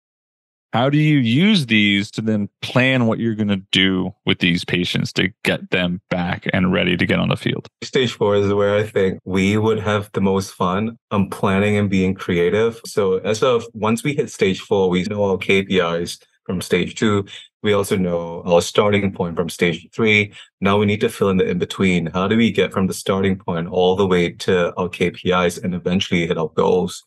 How 0.72 0.88
do 0.88 1.00
you 1.00 1.18
use 1.18 1.66
these 1.66 2.12
to 2.12 2.22
then 2.22 2.48
plan 2.62 3.08
what 3.08 3.18
you're 3.18 3.34
going 3.34 3.48
to 3.48 3.64
do 3.72 4.14
with 4.28 4.38
these 4.38 4.64
patients 4.64 5.12
to 5.14 5.30
get 5.44 5.72
them 5.72 6.00
back 6.12 6.48
and 6.54 6.72
ready 6.72 6.96
to 6.96 7.06
get 7.08 7.20
on 7.20 7.30
the 7.30 7.36
field? 7.36 7.68
Stage 7.84 8.14
four 8.14 8.36
is 8.36 8.54
where 8.54 8.76
I 8.76 8.84
think 8.84 9.20
we 9.26 9.58
would 9.58 9.80
have 9.80 10.12
the 10.14 10.22
most 10.22 10.54
fun 10.54 11.00
on 11.10 11.30
planning 11.32 11.76
and 11.76 11.90
being 11.90 12.14
creative. 12.14 12.80
So 12.86 13.18
as 13.20 13.42
of 13.42 13.66
once 13.74 14.04
we 14.04 14.14
hit 14.14 14.30
stage 14.30 14.60
four, 14.60 14.90
we 14.90 15.04
know 15.06 15.24
our 15.24 15.38
KPIs 15.38 16.22
from 16.46 16.62
stage 16.62 16.94
two. 16.94 17.26
We 17.64 17.74
also 17.74 17.98
know 17.98 18.44
our 18.46 18.62
starting 18.62 19.12
point 19.12 19.36
from 19.36 19.50
stage 19.50 19.88
three. 19.92 20.34
Now 20.62 20.78
we 20.78 20.86
need 20.86 21.02
to 21.02 21.10
fill 21.10 21.30
in 21.30 21.38
the 21.38 21.50
in 21.50 21.58
between. 21.58 22.08
How 22.08 22.28
do 22.28 22.38
we 22.38 22.52
get 22.52 22.72
from 22.72 22.86
the 22.86 22.94
starting 22.94 23.40
point 23.40 23.68
all 23.70 23.96
the 23.96 24.06
way 24.06 24.34
to 24.34 24.72
our 24.76 24.88
KPIs 24.88 25.64
and 25.64 25.74
eventually 25.74 26.28
hit 26.28 26.38
our 26.38 26.50
goals? 26.50 27.04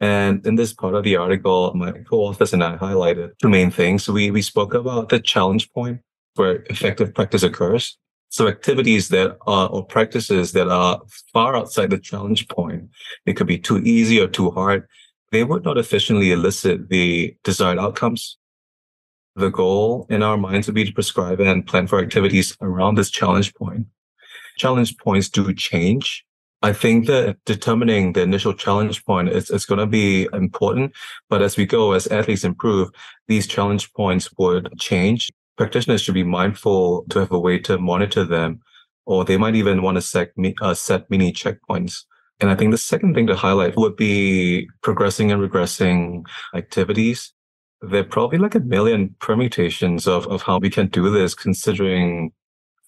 And 0.00 0.46
in 0.46 0.54
this 0.54 0.72
part 0.72 0.94
of 0.94 1.04
the 1.04 1.16
article, 1.16 1.72
my 1.74 1.92
co-authors 1.92 2.52
and 2.52 2.62
I 2.62 2.76
highlighted 2.76 3.36
two 3.38 3.48
main 3.48 3.70
things. 3.70 4.08
We 4.08 4.30
we 4.30 4.42
spoke 4.42 4.74
about 4.74 5.08
the 5.08 5.18
challenge 5.18 5.72
point 5.72 6.00
where 6.36 6.62
effective 6.70 7.14
practice 7.14 7.42
occurs. 7.42 7.98
So 8.30 8.46
activities 8.46 9.08
that 9.08 9.36
are 9.46 9.68
or 9.68 9.84
practices 9.84 10.52
that 10.52 10.68
are 10.68 11.00
far 11.32 11.56
outside 11.56 11.90
the 11.90 11.98
challenge 11.98 12.46
point, 12.48 12.90
it 13.26 13.34
could 13.34 13.46
be 13.46 13.58
too 13.58 13.78
easy 13.78 14.20
or 14.20 14.28
too 14.28 14.50
hard. 14.50 14.86
They 15.32 15.44
would 15.44 15.64
not 15.64 15.78
efficiently 15.78 16.30
elicit 16.30 16.88
the 16.88 17.36
desired 17.42 17.78
outcomes. 17.78 18.38
The 19.34 19.50
goal 19.50 20.06
in 20.10 20.22
our 20.22 20.36
minds 20.36 20.66
would 20.66 20.74
be 20.74 20.84
to 20.84 20.92
prescribe 20.92 21.40
and 21.40 21.66
plan 21.66 21.86
for 21.86 22.00
activities 22.00 22.56
around 22.60 22.96
this 22.96 23.10
challenge 23.10 23.54
point. 23.54 23.86
Challenge 24.58 24.96
points 24.98 25.28
do 25.28 25.52
change. 25.54 26.24
I 26.62 26.72
think 26.72 27.06
that 27.06 27.36
determining 27.44 28.12
the 28.12 28.22
initial 28.22 28.52
challenge 28.52 29.04
point 29.04 29.28
is, 29.28 29.50
is 29.50 29.64
going 29.64 29.78
to 29.78 29.86
be 29.86 30.28
important. 30.32 30.92
But 31.28 31.42
as 31.42 31.56
we 31.56 31.66
go, 31.66 31.92
as 31.92 32.08
athletes 32.08 32.44
improve, 32.44 32.90
these 33.28 33.46
challenge 33.46 33.92
points 33.92 34.28
would 34.38 34.68
change. 34.78 35.30
Practitioners 35.56 36.02
should 36.02 36.14
be 36.14 36.24
mindful 36.24 37.04
to 37.10 37.20
have 37.20 37.32
a 37.32 37.38
way 37.38 37.58
to 37.60 37.78
monitor 37.78 38.24
them, 38.24 38.60
or 39.06 39.24
they 39.24 39.36
might 39.36 39.54
even 39.54 39.82
want 39.82 39.96
to 39.96 40.02
set, 40.02 40.32
uh, 40.60 40.74
set 40.74 41.08
mini 41.10 41.32
checkpoints. 41.32 42.04
And 42.40 42.50
I 42.50 42.54
think 42.54 42.72
the 42.72 42.78
second 42.78 43.14
thing 43.14 43.26
to 43.28 43.36
highlight 43.36 43.76
would 43.76 43.96
be 43.96 44.68
progressing 44.82 45.30
and 45.30 45.40
regressing 45.40 46.24
activities 46.54 47.32
there 47.80 48.00
are 48.00 48.04
probably 48.04 48.38
like 48.38 48.54
a 48.54 48.60
million 48.60 49.14
permutations 49.20 50.06
of, 50.08 50.26
of 50.26 50.42
how 50.42 50.58
we 50.58 50.70
can 50.70 50.88
do 50.88 51.10
this 51.10 51.34
considering 51.34 52.32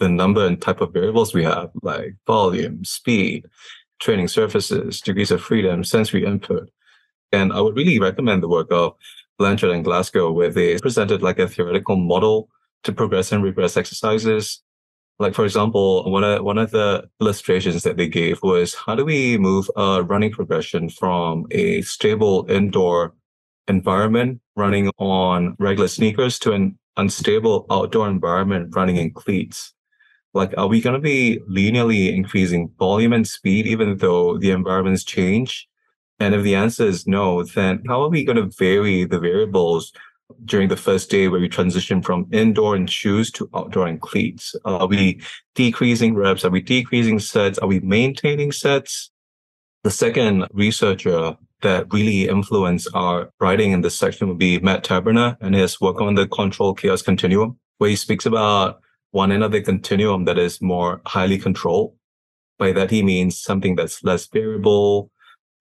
the 0.01 0.09
number 0.09 0.45
and 0.45 0.61
type 0.61 0.81
of 0.81 0.93
variables 0.93 1.33
we 1.33 1.45
have, 1.45 1.71
like 1.83 2.17
volume, 2.27 2.85
speed, 2.85 3.47
training 4.01 4.29
surfaces, 4.29 5.01
degrees 5.01 5.31
of 5.31 5.43
freedom, 5.43 5.85
sensory 5.85 6.25
input. 6.25 6.69
And 7.33 7.53
I 7.53 7.61
would 7.61 7.77
really 7.77 8.01
recommend 8.01 8.43
the 8.43 8.49
work 8.49 8.69
of 8.73 8.95
Blanchard 9.39 9.71
and 9.71 9.85
Glasgow, 9.85 10.33
where 10.33 10.51
they 10.51 10.79
presented 10.79 11.23
like 11.23 11.39
a 11.39 11.47
theoretical 11.47 11.97
model 11.97 12.49
to 12.83 12.93
progress 12.93 13.31
and 13.31 13.45
regress 13.45 13.77
exercises. 13.77 14.63
Like, 15.19 15.35
for 15.35 15.45
example, 15.45 16.11
one 16.11 16.25
of, 16.25 16.43
one 16.43 16.57
of 16.57 16.71
the 16.71 17.09
illustrations 17.21 17.83
that 17.83 17.99
they 17.99 18.09
gave 18.09 18.43
was 18.43 18.75
how 18.75 18.95
do 18.95 19.05
we 19.05 19.37
move 19.37 19.71
a 19.77 20.03
running 20.03 20.33
progression 20.33 20.89
from 20.89 21.47
a 21.51 21.83
stable 21.83 22.47
indoor 22.49 23.15
environment 23.69 24.41
running 24.57 24.91
on 24.99 25.57
regular 25.59 25.89
sneakers 25.89 26.39
to 26.41 26.53
an 26.53 26.79
unstable 26.97 27.67
outdoor 27.71 28.09
environment 28.09 28.75
running 28.75 28.97
in 28.97 29.13
cleats? 29.13 29.75
Like, 30.33 30.55
are 30.57 30.69
we 30.69 30.81
going 30.81 30.95
to 30.95 31.01
be 31.01 31.41
linearly 31.51 32.15
increasing 32.15 32.71
volume 32.79 33.13
and 33.13 33.27
speed 33.27 33.67
even 33.67 33.97
though 33.97 34.39
the 34.39 34.51
environments 34.51 35.05
change? 35.05 35.69
And 36.21 36.35
if 36.35 36.43
the 36.43 36.55
answer 36.55 36.85
is 36.85 37.07
no, 37.07 37.43
then 37.43 37.83
how 37.89 38.03
are 38.03 38.09
we 38.09 38.25
going 38.25 38.37
to 38.37 38.55
vary 38.57 39.05
the 39.05 39.19
variables 39.19 39.93
during 40.45 40.69
the 40.69 40.77
first 40.77 41.11
day 41.11 41.27
where 41.29 41.41
we 41.41 41.49
transition 41.49 42.03
from 42.03 42.29
indoor 42.31 42.77
and 42.77 42.89
shoes 42.89 43.31
to 43.33 43.51
outdoor 43.55 43.87
and 43.87 44.01
cleats? 44.01 44.55
Are 44.65 44.87
we 44.87 45.21
decreasing 45.55 46.15
reps? 46.15 46.45
Are 46.45 46.51
we 46.51 46.61
decreasing 46.61 47.19
sets? 47.19 47.59
Are 47.59 47.67
we 47.67 47.81
maintaining 47.81 48.53
sets? 48.53 49.11
The 49.83 49.91
second 49.91 50.47
researcher 50.53 51.37
that 51.63 51.93
really 51.93 52.29
influenced 52.29 52.89
our 52.95 53.31
writing 53.41 53.73
in 53.73 53.81
this 53.81 53.97
section 53.97 54.29
would 54.29 54.39
be 54.39 54.59
Matt 54.61 54.85
Taberner 54.85 55.37
and 55.41 55.55
his 55.55 55.81
work 55.81 56.01
on 56.01 56.15
the 56.15 56.29
control 56.29 56.75
chaos 56.75 57.03
continuum, 57.03 57.59
where 57.79 57.91
he 57.91 57.97
speaks 57.97 58.27
about 58.27 58.81
one 59.13 59.33
end 59.33 59.43
of 59.43 59.53
the 59.53 59.63
continuum 59.63 60.25
that 60.25 60.39
is 60.39 60.61
more 60.61 61.01
highly 61.07 61.39
controlled. 61.39 61.95
By 62.59 62.73
that, 62.73 62.91
he 62.91 63.03
means 63.03 63.41
something 63.41 63.77
that's 63.77 64.05
less 64.05 64.27
variable, 64.27 65.11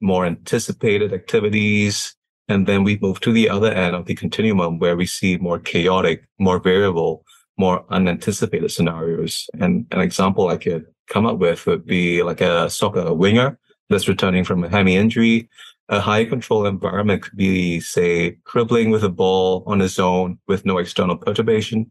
more 0.01 0.25
anticipated 0.25 1.13
activities. 1.13 2.15
And 2.47 2.67
then 2.67 2.83
we 2.83 2.97
move 2.99 3.19
to 3.21 3.31
the 3.31 3.49
other 3.49 3.71
end 3.71 3.95
of 3.95 4.05
the 4.05 4.15
continuum 4.15 4.79
where 4.79 4.97
we 4.97 5.05
see 5.05 5.37
more 5.37 5.59
chaotic, 5.59 6.27
more 6.39 6.59
variable, 6.59 7.23
more 7.57 7.85
unanticipated 7.89 8.71
scenarios. 8.71 9.49
And 9.59 9.85
an 9.91 10.01
example 10.01 10.47
I 10.47 10.57
could 10.57 10.85
come 11.07 11.25
up 11.25 11.37
with 11.37 11.65
would 11.65 11.85
be 11.85 12.23
like 12.23 12.41
a 12.41 12.69
soccer 12.69 13.13
winger 13.13 13.57
that's 13.89 14.07
returning 14.07 14.43
from 14.43 14.63
a 14.63 14.69
hammy 14.69 14.95
injury 14.95 15.49
a 15.89 15.99
high 15.99 16.23
control 16.23 16.67
environment 16.67 17.23
could 17.23 17.35
be, 17.35 17.79
say, 17.79 18.37
dribbling 18.45 18.91
with 18.91 19.03
a 19.03 19.09
ball 19.09 19.63
on 19.65 19.79
his 19.79 19.97
own 19.97 20.37
with 20.47 20.63
no 20.63 20.77
external 20.77 21.17
perturbation, 21.17 21.89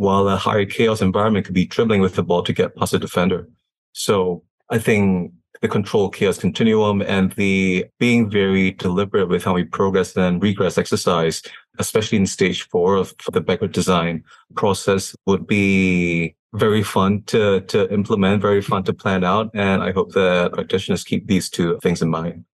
while 0.00 0.26
a 0.28 0.36
high 0.38 0.64
chaos 0.64 1.02
environment 1.02 1.44
could 1.44 1.54
be 1.54 1.66
dribbling 1.66 2.00
with 2.00 2.14
the 2.14 2.22
ball 2.22 2.42
to 2.42 2.54
get 2.54 2.74
past 2.74 2.94
a 2.94 2.98
defender. 2.98 3.46
So 3.92 4.42
I 4.70 4.78
think 4.78 5.30
the 5.60 5.68
control 5.68 6.08
chaos 6.08 6.38
continuum 6.38 7.02
and 7.02 7.32
the 7.32 7.84
being 7.98 8.30
very 8.30 8.70
deliberate 8.70 9.28
with 9.28 9.44
how 9.44 9.52
we 9.52 9.64
progress 9.64 10.16
and 10.16 10.42
regress 10.42 10.78
exercise, 10.78 11.42
especially 11.78 12.16
in 12.16 12.24
stage 12.24 12.62
four 12.68 12.96
of 12.96 13.14
the 13.30 13.42
backward 13.42 13.72
design 13.72 14.24
process 14.54 15.14
would 15.26 15.46
be 15.46 16.34
very 16.54 16.82
fun 16.82 17.22
to, 17.24 17.60
to 17.72 17.92
implement, 17.92 18.40
very 18.40 18.62
fun 18.62 18.82
to 18.84 18.94
plan 18.94 19.22
out. 19.22 19.50
And 19.52 19.82
I 19.82 19.92
hope 19.92 20.12
that 20.12 20.54
practitioners 20.54 21.04
keep 21.04 21.26
these 21.26 21.50
two 21.50 21.78
things 21.82 22.00
in 22.00 22.08
mind 22.08 22.46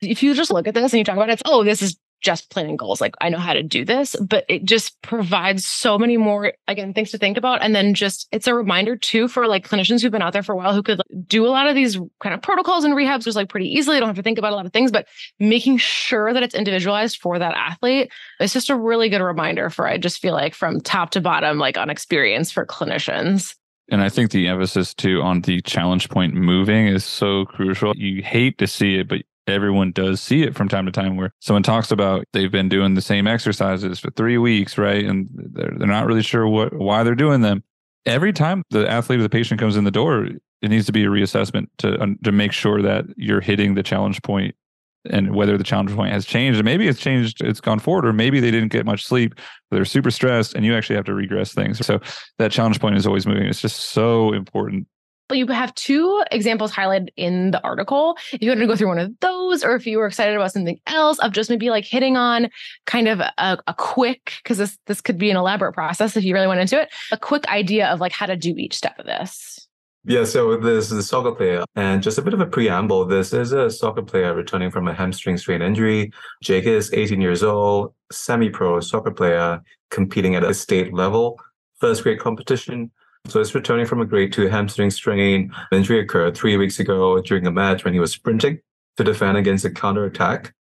if 0.00 0.22
you 0.22 0.34
just 0.34 0.52
look 0.52 0.66
at 0.66 0.74
this 0.74 0.92
and 0.92 0.98
you 0.98 1.04
talk 1.04 1.16
about 1.16 1.30
it, 1.30 1.42
oh, 1.44 1.64
this 1.64 1.82
is 1.82 1.96
just 2.20 2.50
planning 2.50 2.76
goals. 2.76 3.00
Like 3.00 3.14
I 3.20 3.28
know 3.28 3.38
how 3.38 3.52
to 3.52 3.62
do 3.62 3.84
this, 3.84 4.16
but 4.16 4.44
it 4.48 4.64
just 4.64 5.00
provides 5.02 5.64
so 5.64 5.98
many 5.98 6.16
more, 6.16 6.52
again, 6.66 6.92
things 6.92 7.10
to 7.12 7.18
think 7.18 7.36
about. 7.36 7.62
And 7.62 7.74
then 7.74 7.94
just, 7.94 8.28
it's 8.32 8.46
a 8.46 8.54
reminder 8.54 8.96
too 8.96 9.28
for 9.28 9.46
like 9.46 9.68
clinicians 9.68 10.02
who've 10.02 10.12
been 10.12 10.22
out 10.22 10.32
there 10.32 10.42
for 10.42 10.52
a 10.52 10.56
while 10.56 10.74
who 10.74 10.82
could 10.82 10.98
like, 10.98 11.26
do 11.26 11.46
a 11.46 11.48
lot 11.48 11.68
of 11.68 11.74
these 11.74 11.98
kind 12.20 12.34
of 12.34 12.42
protocols 12.42 12.84
and 12.84 12.94
rehabs 12.94 13.24
just 13.24 13.36
like 13.36 13.48
pretty 13.48 13.68
easily. 13.68 13.96
I 13.96 14.00
Don't 14.00 14.08
have 14.08 14.16
to 14.16 14.22
think 14.22 14.38
about 14.38 14.52
a 14.52 14.56
lot 14.56 14.66
of 14.66 14.72
things, 14.72 14.90
but 14.90 15.06
making 15.38 15.78
sure 15.78 16.32
that 16.32 16.42
it's 16.42 16.54
individualized 16.54 17.18
for 17.20 17.38
that 17.38 17.54
athlete. 17.54 18.10
It's 18.40 18.52
just 18.52 18.70
a 18.70 18.76
really 18.76 19.08
good 19.08 19.22
reminder 19.22 19.70
for, 19.70 19.86
I 19.86 19.98
just 19.98 20.20
feel 20.20 20.34
like 20.34 20.54
from 20.54 20.80
top 20.80 21.10
to 21.10 21.20
bottom, 21.20 21.58
like 21.58 21.78
on 21.78 21.90
experience 21.90 22.50
for 22.50 22.66
clinicians. 22.66 23.54
And 23.90 24.02
I 24.02 24.10
think 24.10 24.32
the 24.32 24.48
emphasis 24.48 24.92
too 24.92 25.22
on 25.22 25.40
the 25.40 25.62
challenge 25.62 26.10
point 26.10 26.34
moving 26.34 26.88
is 26.88 27.04
so 27.04 27.46
crucial. 27.46 27.94
You 27.96 28.22
hate 28.22 28.58
to 28.58 28.66
see 28.66 28.96
it, 28.96 29.08
but 29.08 29.22
everyone 29.48 29.92
does 29.92 30.20
see 30.20 30.42
it 30.42 30.54
from 30.54 30.68
time 30.68 30.86
to 30.86 30.92
time 30.92 31.16
where 31.16 31.32
someone 31.40 31.62
talks 31.62 31.90
about 31.90 32.24
they've 32.32 32.52
been 32.52 32.68
doing 32.68 32.94
the 32.94 33.00
same 33.00 33.26
exercises 33.26 33.98
for 33.98 34.10
three 34.10 34.38
weeks, 34.38 34.78
right? 34.78 35.04
And 35.04 35.28
they're, 35.32 35.72
they're 35.76 35.86
not 35.88 36.06
really 36.06 36.22
sure 36.22 36.46
what 36.46 36.72
why 36.74 37.02
they're 37.02 37.14
doing 37.14 37.40
them. 37.40 37.62
Every 38.06 38.32
time 38.32 38.62
the 38.70 38.88
athlete 38.88 39.20
or 39.20 39.22
the 39.22 39.28
patient 39.28 39.60
comes 39.60 39.76
in 39.76 39.84
the 39.84 39.90
door, 39.90 40.26
it 40.62 40.68
needs 40.68 40.86
to 40.86 40.92
be 40.92 41.04
a 41.04 41.08
reassessment 41.08 41.66
to 41.78 42.16
to 42.22 42.32
make 42.32 42.52
sure 42.52 42.82
that 42.82 43.04
you're 43.16 43.40
hitting 43.40 43.74
the 43.74 43.82
challenge 43.82 44.22
point 44.22 44.54
and 45.10 45.34
whether 45.34 45.56
the 45.56 45.64
challenge 45.64 45.94
point 45.94 46.12
has 46.12 46.24
changed. 46.24 46.58
And 46.58 46.64
maybe 46.64 46.88
it's 46.88 47.00
changed, 47.00 47.42
it's 47.42 47.60
gone 47.60 47.78
forward, 47.78 48.06
or 48.06 48.12
maybe 48.12 48.40
they 48.40 48.50
didn't 48.50 48.72
get 48.72 48.84
much 48.84 49.04
sleep, 49.04 49.34
they're 49.70 49.84
super 49.84 50.10
stressed, 50.10 50.54
and 50.54 50.64
you 50.64 50.74
actually 50.74 50.96
have 50.96 51.04
to 51.06 51.14
regress 51.14 51.54
things. 51.54 51.84
So 51.86 52.00
that 52.38 52.52
challenge 52.52 52.80
point 52.80 52.96
is 52.96 53.06
always 53.06 53.26
moving. 53.26 53.46
It's 53.46 53.60
just 53.60 53.90
so 53.90 54.32
important 54.32 54.86
but 55.28 55.38
you 55.38 55.46
have 55.46 55.74
two 55.74 56.22
examples 56.30 56.72
highlighted 56.72 57.08
in 57.16 57.50
the 57.50 57.62
article. 57.62 58.16
If 58.32 58.42
you 58.42 58.50
want 58.50 58.60
to 58.60 58.66
go 58.66 58.76
through 58.76 58.88
one 58.88 58.98
of 58.98 59.12
those, 59.20 59.62
or 59.62 59.74
if 59.74 59.86
you 59.86 59.98
were 59.98 60.06
excited 60.06 60.34
about 60.34 60.52
something 60.52 60.80
else, 60.86 61.18
of 61.18 61.32
just 61.32 61.50
maybe 61.50 61.70
like 61.70 61.84
hitting 61.84 62.16
on 62.16 62.48
kind 62.86 63.08
of 63.08 63.20
a, 63.20 63.58
a 63.66 63.74
quick, 63.74 64.34
because 64.42 64.58
this 64.58 64.78
this 64.86 65.00
could 65.00 65.18
be 65.18 65.30
an 65.30 65.36
elaborate 65.36 65.74
process 65.74 66.16
if 66.16 66.24
you 66.24 66.34
really 66.34 66.46
went 66.46 66.60
into 66.60 66.80
it, 66.80 66.92
a 67.12 67.18
quick 67.18 67.46
idea 67.48 67.88
of 67.88 68.00
like 68.00 68.12
how 68.12 68.26
to 68.26 68.36
do 68.36 68.54
each 68.56 68.74
step 68.74 68.98
of 68.98 69.06
this. 69.06 69.68
Yeah, 70.04 70.24
so 70.24 70.56
this 70.56 70.90
is 70.90 70.98
a 70.98 71.02
soccer 71.02 71.32
player, 71.32 71.64
and 71.74 72.02
just 72.02 72.16
a 72.16 72.22
bit 72.22 72.32
of 72.32 72.40
a 72.40 72.46
preamble. 72.46 73.04
This 73.04 73.34
is 73.34 73.52
a 73.52 73.68
soccer 73.68 74.00
player 74.00 74.34
returning 74.34 74.70
from 74.70 74.88
a 74.88 74.94
hamstring 74.94 75.36
strain 75.36 75.60
injury. 75.60 76.12
Jake 76.42 76.64
is 76.64 76.90
18 76.94 77.20
years 77.20 77.42
old, 77.42 77.92
semi-pro 78.10 78.80
soccer 78.80 79.10
player 79.10 79.60
competing 79.90 80.34
at 80.34 80.44
a 80.44 80.54
state 80.54 80.94
level, 80.94 81.38
first 81.78 82.04
grade 82.04 82.20
competition. 82.20 82.90
So 83.28 83.38
he's 83.38 83.54
returning 83.54 83.86
from 83.86 84.00
a 84.00 84.06
grade 84.06 84.32
two 84.32 84.48
hamstring 84.48 84.90
strain. 84.90 85.52
Injury 85.70 86.00
occurred 86.00 86.36
three 86.36 86.56
weeks 86.56 86.80
ago 86.80 87.20
during 87.20 87.46
a 87.46 87.50
match 87.50 87.84
when 87.84 87.92
he 87.92 88.00
was 88.00 88.12
sprinting 88.12 88.60
to 88.96 89.04
defend 89.04 89.36
against 89.36 89.64
a 89.64 89.70
counter 89.70 90.04
attack. 90.04 90.54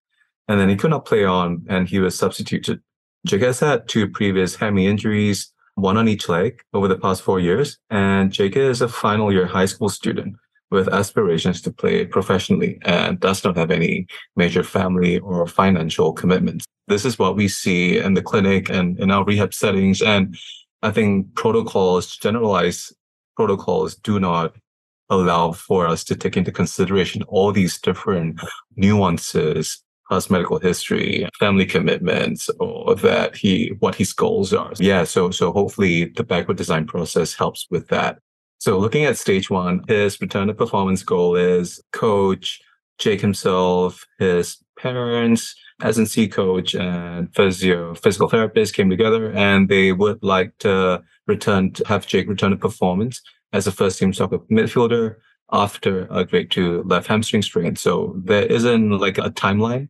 And 0.49 0.61
then 0.61 0.69
he 0.69 0.77
could 0.77 0.91
not 0.91 1.07
play 1.07 1.25
on 1.25 1.65
and 1.69 1.89
he 1.89 2.01
was 2.01 2.19
substituted. 2.19 2.81
Jake 3.27 3.43
has 3.43 3.61
had 3.61 3.89
two 3.89 4.09
previous 4.09 4.57
hammy 4.57 4.87
injuries, 4.87 5.53
one 5.75 5.97
on 5.97 6.09
each 6.09 6.29
leg 6.29 6.61
over 6.73 6.89
the 6.89 6.99
past 6.99 7.23
four 7.23 7.41
years. 7.41 7.79
And 7.91 8.33
Jake 8.33 8.57
is 8.57 8.83
a 8.83 8.89
final 8.89 9.33
year 9.33 9.47
high 9.47 9.67
school 9.67 9.89
student 9.89 10.37
with 10.71 10.89
aspirations 10.89 11.63
to 11.63 11.73
play 11.73 12.05
professionally 12.05 12.79
and 12.83 13.21
does 13.21 13.45
not 13.45 13.57
have 13.57 13.71
any 13.71 14.07
major 14.35 14.65
family 14.65 15.19
or 15.21 15.47
financial 15.47 16.13
commitments. 16.13 16.65
This 16.89 17.05
is 17.05 17.19
what 17.19 17.37
we 17.37 17.47
see 17.49 17.99
in 17.99 18.15
the 18.15 18.23
clinic 18.23 18.69
and 18.69 18.99
in 18.99 19.11
our 19.11 19.25
rehab 19.25 19.55
settings. 19.55 20.03
And 20.03 20.37
I 20.87 20.93
think 20.93 21.35
protocols, 21.35 22.17
generalized 22.17 22.95
protocols 23.35 23.97
do 23.97 24.21
not 24.21 24.55
allow 25.11 25.51
for 25.51 25.85
us 25.89 26.05
to 26.05 26.15
take 26.15 26.37
into 26.37 26.53
consideration 26.53 27.23
all 27.25 27.51
these 27.51 27.77
different 27.81 28.41
nuances 28.77 29.83
past 30.09 30.31
medical 30.31 30.61
history, 30.61 31.29
family 31.41 31.67
commitments, 31.67 32.49
or 32.61 32.95
that 32.95 33.35
he 33.35 33.73
what 33.81 33.97
his 33.97 34.13
goals 34.13 34.53
are. 34.53 34.73
Yeah, 34.79 35.03
so 35.03 35.33
so 35.33 35.53
hopefully 35.53 36.05
the 36.05 36.23
backward 36.23 36.57
design 36.57 36.87
process 36.87 37.35
helps 37.35 37.67
with 37.69 37.89
that. 37.89 38.19
So 38.59 38.79
looking 38.79 39.05
at 39.05 39.19
stage 39.19 39.51
one, 39.51 39.83
his 39.89 40.21
return 40.21 40.47
to 40.47 40.55
performance 40.55 41.03
goal 41.03 41.35
is 41.35 41.83
coach, 41.93 42.61
Jake 42.99 43.21
himself, 43.21 44.07
his 44.21 44.59
parents, 44.79 45.57
S&C 45.83 46.29
coach 46.29 46.75
and 46.75 47.35
physio, 47.35 47.95
physical 47.95 48.29
therapist 48.29 48.75
came 48.75 48.89
together 48.89 49.33
and 49.33 49.69
they 49.69 49.93
would 49.93 50.23
like 50.23 50.57
to 50.59 51.03
return 51.27 51.73
to 51.73 51.87
have 51.87 52.07
Jake 52.07 52.29
return 52.29 52.51
to 52.53 52.57
performance 52.57 53.21
as 53.53 53.67
a 53.67 53.73
first 53.73 53.99
team 53.99 54.13
soccer 54.13 54.39
midfielder 54.51 55.17
after 55.53 56.07
a 56.11 56.25
grade 56.25 56.51
two 56.51 56.83
left 56.85 57.07
hamstring 57.07 57.43
strain. 57.43 57.77
So 57.77 58.15
there 58.25 58.47
isn't 58.47 58.91
like 58.91 59.19
a 59.19 59.31
timeline 59.31 59.89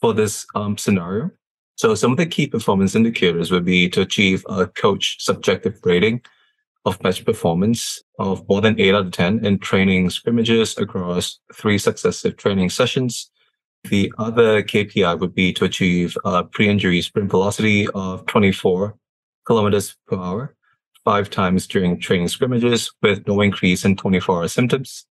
for 0.00 0.12
this 0.12 0.46
um, 0.54 0.76
scenario. 0.76 1.30
So 1.76 1.94
some 1.94 2.12
of 2.12 2.18
the 2.18 2.26
key 2.26 2.46
performance 2.46 2.94
indicators 2.94 3.50
would 3.50 3.64
be 3.64 3.88
to 3.90 4.02
achieve 4.02 4.44
a 4.48 4.66
coach 4.66 5.16
subjective 5.18 5.80
rating 5.82 6.20
of 6.84 7.02
match 7.02 7.24
performance 7.24 8.02
of 8.18 8.46
more 8.48 8.60
than 8.60 8.78
8 8.78 8.94
out 8.94 9.06
of 9.06 9.12
10 9.12 9.44
in 9.44 9.58
training 9.58 10.10
scrimmages 10.10 10.76
across 10.78 11.38
three 11.54 11.78
successive 11.78 12.36
training 12.36 12.70
sessions. 12.70 13.30
The 13.84 14.12
other 14.18 14.62
KPI 14.62 15.18
would 15.18 15.34
be 15.34 15.52
to 15.54 15.64
achieve 15.64 16.16
a 16.24 16.44
pre-injury 16.44 17.02
sprint 17.02 17.30
velocity 17.30 17.88
of 17.88 18.24
24 18.26 18.96
kilometers 19.44 19.96
per 20.06 20.16
hour 20.16 20.54
five 21.04 21.30
times 21.30 21.66
during 21.66 21.98
training 21.98 22.28
scrimmages 22.28 22.92
with 23.02 23.26
no 23.26 23.40
increase 23.40 23.84
in 23.84 23.96
24-hour 23.96 24.48
symptoms. 24.48 25.04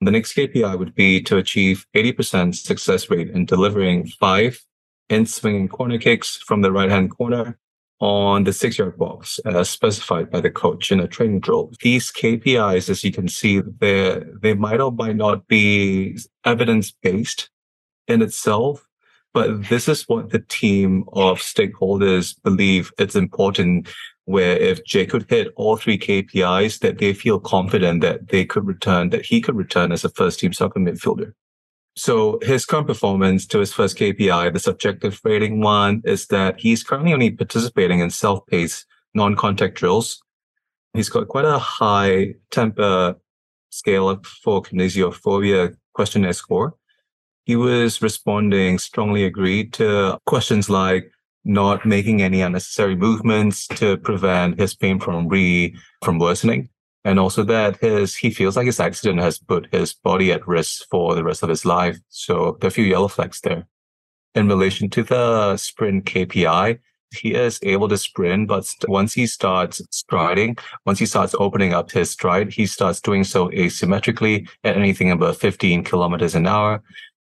The 0.00 0.10
next 0.10 0.34
KPI 0.34 0.78
would 0.78 0.94
be 0.94 1.20
to 1.22 1.36
achieve 1.36 1.86
80% 1.94 2.54
success 2.54 3.10
rate 3.10 3.30
in 3.30 3.44
delivering 3.44 4.06
five 4.06 4.60
in 5.08 5.26
swinging 5.26 5.68
corner 5.68 5.98
kicks 5.98 6.36
from 6.36 6.62
the 6.62 6.72
right 6.72 6.90
hand 6.90 7.10
corner 7.16 7.58
on 8.00 8.44
the 8.44 8.52
six 8.52 8.78
yard 8.78 8.96
box 8.96 9.38
as 9.44 9.68
specified 9.68 10.30
by 10.30 10.40
the 10.40 10.50
coach 10.50 10.90
in 10.90 11.00
a 11.00 11.06
training 11.06 11.40
drill. 11.40 11.70
These 11.82 12.10
KPIs, 12.12 12.88
as 12.88 13.04
you 13.04 13.12
can 13.12 13.28
see, 13.28 13.60
they 13.60 14.22
they 14.40 14.54
might 14.54 14.80
or 14.80 14.90
might 14.90 15.16
not 15.16 15.46
be 15.46 16.18
evidence 16.44 16.90
based 16.90 17.50
in 18.10 18.22
itself, 18.22 18.86
but 19.32 19.68
this 19.68 19.88
is 19.88 20.08
what 20.08 20.30
the 20.30 20.40
team 20.40 21.04
of 21.12 21.38
stakeholders 21.38 22.34
believe 22.42 22.92
it's 22.98 23.16
important. 23.16 23.88
Where 24.26 24.56
if 24.56 24.84
Jay 24.84 25.06
could 25.06 25.28
hit 25.28 25.48
all 25.56 25.76
three 25.76 25.98
KPIs, 25.98 26.78
that 26.80 26.98
they 26.98 27.14
feel 27.14 27.40
confident 27.40 28.00
that 28.02 28.28
they 28.28 28.44
could 28.44 28.64
return, 28.64 29.10
that 29.10 29.26
he 29.26 29.40
could 29.40 29.56
return 29.56 29.90
as 29.90 30.04
a 30.04 30.08
first 30.08 30.38
team 30.38 30.52
soccer 30.52 30.78
midfielder. 30.78 31.32
So 31.96 32.38
his 32.42 32.64
current 32.64 32.86
performance 32.86 33.44
to 33.46 33.58
his 33.58 33.72
first 33.72 33.98
KPI, 33.98 34.52
the 34.52 34.60
subjective 34.60 35.20
rating 35.24 35.60
one, 35.60 36.02
is 36.04 36.28
that 36.28 36.60
he's 36.60 36.84
currently 36.84 37.12
only 37.12 37.30
participating 37.30 37.98
in 37.98 38.10
self-paced 38.10 38.86
non-contact 39.14 39.74
drills. 39.76 40.22
He's 40.94 41.08
got 41.08 41.26
quite 41.26 41.44
a 41.44 41.58
high 41.58 42.34
Tampa 42.52 43.16
scale 43.70 44.20
for 44.44 44.62
kinesiophobia 44.62 45.74
questionnaire 45.92 46.32
score. 46.32 46.76
He 47.50 47.56
was 47.56 48.00
responding 48.00 48.78
strongly 48.78 49.24
agreed 49.24 49.72
to 49.72 50.18
questions 50.24 50.70
like 50.70 51.10
not 51.44 51.84
making 51.84 52.22
any 52.22 52.42
unnecessary 52.42 52.94
movements 52.94 53.66
to 53.74 53.96
prevent 53.96 54.60
his 54.60 54.76
pain 54.76 55.00
from 55.00 55.26
re 55.26 55.76
from 56.04 56.20
worsening 56.20 56.68
and 57.04 57.18
also 57.18 57.42
that 57.42 57.78
his 57.78 58.14
he 58.14 58.30
feels 58.30 58.56
like 58.56 58.66
his 58.66 58.78
accident 58.78 59.18
has 59.18 59.40
put 59.40 59.66
his 59.72 59.92
body 59.92 60.30
at 60.30 60.46
risk 60.46 60.84
for 60.92 61.16
the 61.16 61.24
rest 61.24 61.42
of 61.42 61.48
his 61.48 61.64
life. 61.64 61.98
So 62.08 62.56
there 62.60 62.68
are 62.68 62.74
a 62.74 62.78
few 62.78 62.84
yellow 62.84 63.08
flags 63.08 63.40
there. 63.40 63.66
In 64.36 64.46
relation 64.46 64.88
to 64.90 65.02
the 65.02 65.56
sprint 65.56 66.04
KPI, 66.04 66.78
he 67.12 67.34
is 67.34 67.58
able 67.62 67.88
to 67.88 67.98
sprint, 67.98 68.46
but 68.46 68.72
once 68.86 69.12
he 69.12 69.26
starts 69.26 69.82
striding, 69.90 70.56
once 70.86 71.00
he 71.00 71.06
starts 71.06 71.34
opening 71.38 71.74
up 71.74 71.90
his 71.90 72.10
stride, 72.10 72.52
he 72.52 72.66
starts 72.66 73.00
doing 73.00 73.24
so 73.24 73.48
asymmetrically 73.48 74.48
at 74.62 74.76
anything 74.76 75.10
above 75.10 75.36
15 75.38 75.82
kilometers 75.82 76.36
an 76.36 76.46
hour. 76.46 76.82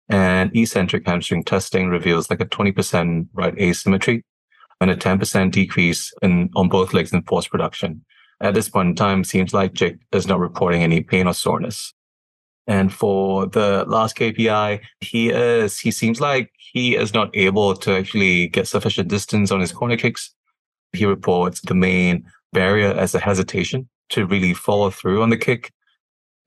And 0.09 0.55
eccentric 0.55 1.05
hamstring 1.05 1.43
testing 1.43 1.89
reveals 1.89 2.29
like 2.29 2.39
a 2.39 2.45
20% 2.45 3.27
right 3.33 3.57
asymmetry 3.59 4.23
and 4.79 4.89
a 4.89 4.95
10% 4.95 5.51
decrease 5.51 6.13
in 6.21 6.49
on 6.55 6.69
both 6.69 6.93
legs 6.93 7.11
in 7.11 7.23
force 7.23 7.47
production 7.47 8.05
at 8.39 8.53
this 8.53 8.69
point 8.69 8.89
in 8.89 8.95
time, 8.95 9.23
seems 9.23 9.53
like 9.53 9.73
Jake 9.73 9.97
is 10.11 10.27
not 10.27 10.39
reporting 10.39 10.83
any 10.83 11.01
pain 11.01 11.27
or 11.27 11.33
soreness. 11.33 11.93
And 12.67 12.93
for 12.93 13.47
the 13.47 13.85
last 13.87 14.17
KPI, 14.17 14.81
he 14.99 15.29
is, 15.29 15.79
he 15.79 15.89
seems 15.89 16.19
like 16.19 16.51
he 16.57 16.95
is 16.95 17.13
not 17.13 17.35
able 17.35 17.75
to 17.75 17.95
actually 17.95 18.47
get 18.47 18.67
sufficient 18.67 19.07
distance 19.07 19.51
on 19.51 19.61
his 19.61 19.71
corner 19.71 19.97
kicks. 19.97 20.33
He 20.91 21.05
reports 21.05 21.61
the 21.61 21.73
main 21.73 22.25
barrier 22.53 22.91
as 22.91 23.15
a 23.15 23.19
hesitation 23.19 23.87
to 24.09 24.25
really 24.25 24.53
follow 24.53 24.89
through 24.89 25.23
on 25.23 25.29
the 25.29 25.37
kick. 25.37 25.71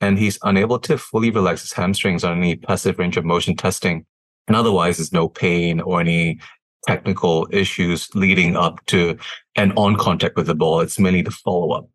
And 0.01 0.19
he's 0.19 0.39
unable 0.43 0.79
to 0.81 0.97
fully 0.97 1.31
relax 1.31 1.63
his 1.63 1.73
hamstrings 1.73 2.25
on 2.25 2.39
any 2.39 2.57
passive 2.57 2.99
range 2.99 3.17
of 3.17 3.25
motion 3.25 3.57
testing. 3.57 4.07
And 4.49 4.57
otherwise, 4.57 4.97
there's 4.97 5.13
no 5.13 5.29
pain 5.29 5.81
or 5.81 6.01
any 6.01 6.41
technical 6.87 7.47
issues 7.51 8.09
leading 8.15 8.57
up 8.57 8.85
to 8.87 9.17
and 9.57 9.73
on 9.77 9.97
contact 9.97 10.37
with 10.37 10.47
the 10.47 10.55
ball. 10.55 10.81
It's 10.81 10.99
mainly 10.99 11.23
the 11.23 11.31
follow 11.31 11.73
up. 11.73 11.89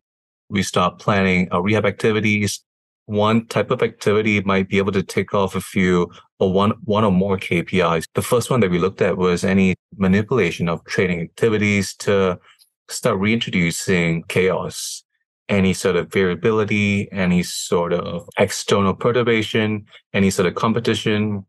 We 0.48 0.62
start 0.62 0.98
planning 0.98 1.48
our 1.50 1.62
rehab 1.62 1.86
activities. 1.86 2.62
One 3.06 3.46
type 3.46 3.70
of 3.70 3.82
activity 3.82 4.40
might 4.42 4.68
be 4.68 4.78
able 4.78 4.92
to 4.92 5.02
take 5.02 5.34
off 5.34 5.54
a 5.54 5.60
few 5.60 6.10
or 6.38 6.52
one, 6.52 6.72
one 6.84 7.04
or 7.04 7.12
more 7.12 7.36
KPIs. 7.36 8.04
The 8.14 8.22
first 8.22 8.50
one 8.50 8.60
that 8.60 8.70
we 8.70 8.78
looked 8.78 9.00
at 9.00 9.16
was 9.16 9.44
any 9.44 9.74
manipulation 9.96 10.68
of 10.68 10.84
training 10.84 11.20
activities 11.20 11.94
to 11.96 12.38
start 12.88 13.18
reintroducing 13.18 14.22
chaos, 14.24 15.02
any 15.48 15.72
sort 15.72 15.96
of 15.96 16.12
variability, 16.12 17.10
any 17.12 17.42
sort 17.42 17.92
of 17.92 18.28
external 18.38 18.94
perturbation, 18.94 19.86
any 20.12 20.30
sort 20.30 20.46
of 20.46 20.54
competition, 20.54 21.44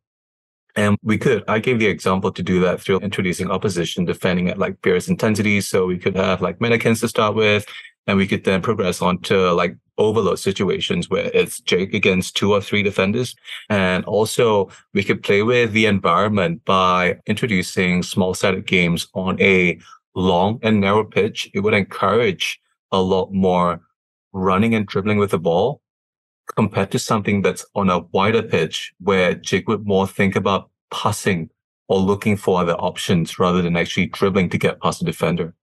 and 0.77 0.95
we 1.01 1.17
could, 1.17 1.43
I 1.47 1.57
gave 1.57 1.79
the 1.79 1.88
example 1.88 2.31
to 2.31 2.43
do 2.43 2.60
that 2.62 2.79
through 2.79 2.99
introducing 2.99 3.49
opposition, 3.49 4.05
defending 4.05 4.47
at 4.47 4.60
like 4.60 4.77
various 4.83 5.07
intensities. 5.07 5.67
So 5.67 5.88
we 5.88 5.97
could 5.97 6.15
have 6.15 6.39
like 6.39 6.62
mannequins 6.62 7.01
to 7.01 7.07
start 7.07 7.33
with, 7.33 7.65
and 8.05 8.15
we 8.15 8.27
could 8.27 8.43
then 8.43 8.62
progress 8.62 9.01
on 9.01 9.19
to 9.23 9.53
like 9.53 9.75
overload 9.97 10.38
situations 10.38 11.10
where 11.10 11.31
it's 11.33 11.60
Jake 11.62 11.95
against 11.95 12.38
two 12.38 12.53
or 12.53 12.62
three 12.62 12.83
defenders. 12.83 13.36
And 13.69 14.05
also 14.05 14.69
we 14.93 15.03
could 15.03 15.23
play 15.23 15.41
with 15.41 15.71
the 15.71 15.88
environment 15.88 16.63
by 16.63 17.17
introducing 17.25 18.03
small 18.03 18.36
sided 18.36 18.67
games 18.67 19.07
on 19.15 19.41
a 19.41 19.79
long 20.13 20.60
and 20.62 20.79
narrow 20.79 21.03
pitch. 21.03 21.49
It 21.55 21.62
would 21.62 21.73
encourage 21.73 22.62
a 22.91 23.01
lot 23.01 23.33
more 23.33 23.81
running 24.38 24.76
and 24.76 24.86
dribbling 24.86 25.17
with 25.17 25.32
the 25.32 25.39
ball 25.39 25.82
compared 26.56 26.91
to 26.91 27.00
something 27.00 27.41
that's 27.41 27.65
on 27.76 27.89
a 27.89 28.00
wider 28.12 28.41
pitch 28.41 28.93
where 29.00 29.34
Jake 29.34 29.67
would 29.67 29.86
more 29.86 30.08
think 30.08 30.36
about 30.36 30.69
passing 30.91 31.50
or 31.88 32.00
looking 32.00 32.38
for 32.38 32.62
other 32.62 32.73
options 32.76 33.39
rather 33.39 33.62
than 33.62 33.76
actually 33.76 34.08
dribbling 34.08 34.50
to 34.50 34.58
get 34.58 34.82
past 34.82 35.00
the 35.00 35.06
defender. 35.06 35.54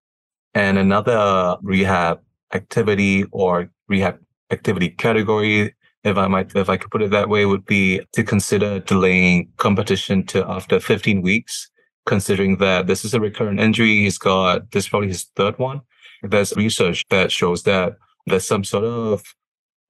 And 0.55 0.79
another 0.79 1.57
rehab 1.63 2.21
activity 2.53 3.25
or 3.33 3.71
rehab 3.89 4.19
activity 4.51 4.91
category, 4.91 5.75
if 6.05 6.17
I 6.17 6.29
might, 6.29 6.55
if 6.55 6.69
I 6.69 6.77
could 6.77 6.91
put 6.91 7.03
it 7.03 7.11
that 7.11 7.29
way, 7.29 7.45
would 7.47 7.65
be 7.65 8.01
to 8.13 8.23
consider 8.23 8.81
delaying 8.81 9.51
competition 9.57 10.25
to 10.27 10.49
after 10.49 10.81
15 10.81 11.23
weeks, 11.23 11.71
considering 12.07 12.59
that 12.59 12.87
this 12.87 13.05
is 13.05 13.15
a 13.15 13.21
recurrent 13.21 13.61
injury. 13.61 14.05
He's 14.05 14.19
got, 14.19 14.71
this 14.71 14.85
is 14.85 14.91
probably 14.91 15.09
his 15.09 15.25
third 15.37 15.59
one. 15.59 15.81
There's 16.23 16.55
research 16.57 17.05
that 17.11 17.33
shows 17.33 17.65
that 17.65 17.97
there's 18.27 18.47
some 18.47 18.65
sort 18.65 18.85
of 18.85 19.23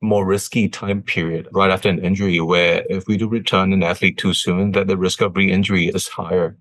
more 0.03 0.27
risky 0.27 0.69
time 0.69 1.03
period 1.03 1.49
right 1.53 1.71
after 1.71 1.89
an 1.89 2.05
injury 2.05 2.41
where 2.41 2.85
if 2.91 3.07
we 3.07 3.17
do 3.17 3.29
return 3.29 3.73
an 3.73 3.83
athlete 3.83 4.19
too 4.19 4.35
soon, 4.35 4.73
that 4.73 4.87
the 4.87 4.97
risk 4.97 5.21
of 5.21 5.37
re-injury 5.37 5.89
is 5.89 6.09
higher. 6.09 6.57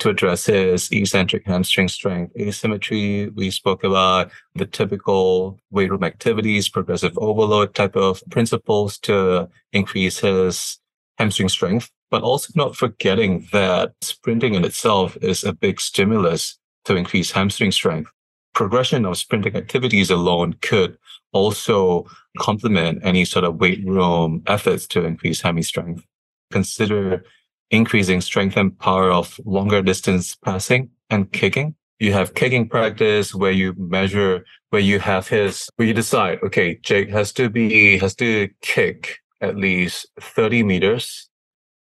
To 0.00 0.10
address 0.10 0.44
his 0.44 0.90
eccentric 0.92 1.46
hamstring 1.46 1.88
strength 1.88 2.32
asymmetry, 2.38 3.30
we 3.30 3.50
spoke 3.50 3.82
about 3.82 4.30
the 4.54 4.66
typical 4.66 5.58
weight 5.70 5.90
room 5.90 6.04
activities, 6.04 6.68
progressive 6.68 7.16
overload 7.16 7.74
type 7.74 7.96
of 7.96 8.22
principles 8.30 8.98
to 9.00 9.48
increase 9.72 10.18
his 10.18 10.78
hamstring 11.16 11.48
strength, 11.48 11.90
but 12.10 12.22
also 12.22 12.52
not 12.54 12.76
forgetting 12.76 13.48
that 13.52 13.94
sprinting 14.02 14.54
in 14.54 14.66
itself 14.66 15.16
is 15.22 15.44
a 15.44 15.54
big 15.54 15.80
stimulus 15.80 16.58
to 16.84 16.94
increase 16.94 17.30
hamstring 17.30 17.72
strength. 17.72 18.10
Progression 18.56 19.04
of 19.04 19.18
sprinting 19.18 19.54
activities 19.54 20.10
alone 20.10 20.54
could 20.62 20.96
also 21.32 22.06
complement 22.38 22.98
any 23.04 23.24
sort 23.24 23.44
of 23.44 23.60
weight 23.60 23.86
room 23.86 24.42
efforts 24.46 24.86
to 24.88 25.04
increase 25.04 25.42
hammy 25.42 25.62
strength. 25.62 26.02
Consider 26.50 27.22
increasing 27.70 28.22
strength 28.22 28.56
and 28.56 28.76
power 28.78 29.12
of 29.12 29.38
longer 29.44 29.82
distance 29.82 30.34
passing 30.34 30.88
and 31.10 31.30
kicking. 31.32 31.74
You 31.98 32.14
have 32.14 32.34
kicking 32.34 32.68
practice 32.68 33.34
where 33.34 33.52
you 33.52 33.74
measure, 33.76 34.44
where 34.70 34.82
you 34.82 35.00
have 35.00 35.28
his, 35.28 35.68
where 35.76 35.86
you 35.88 35.94
decide, 35.94 36.38
okay, 36.42 36.78
Jake 36.82 37.10
has 37.10 37.32
to 37.34 37.50
be, 37.50 37.98
has 37.98 38.14
to 38.16 38.48
kick 38.62 39.18
at 39.42 39.56
least 39.56 40.06
30 40.18 40.62
meters 40.62 41.28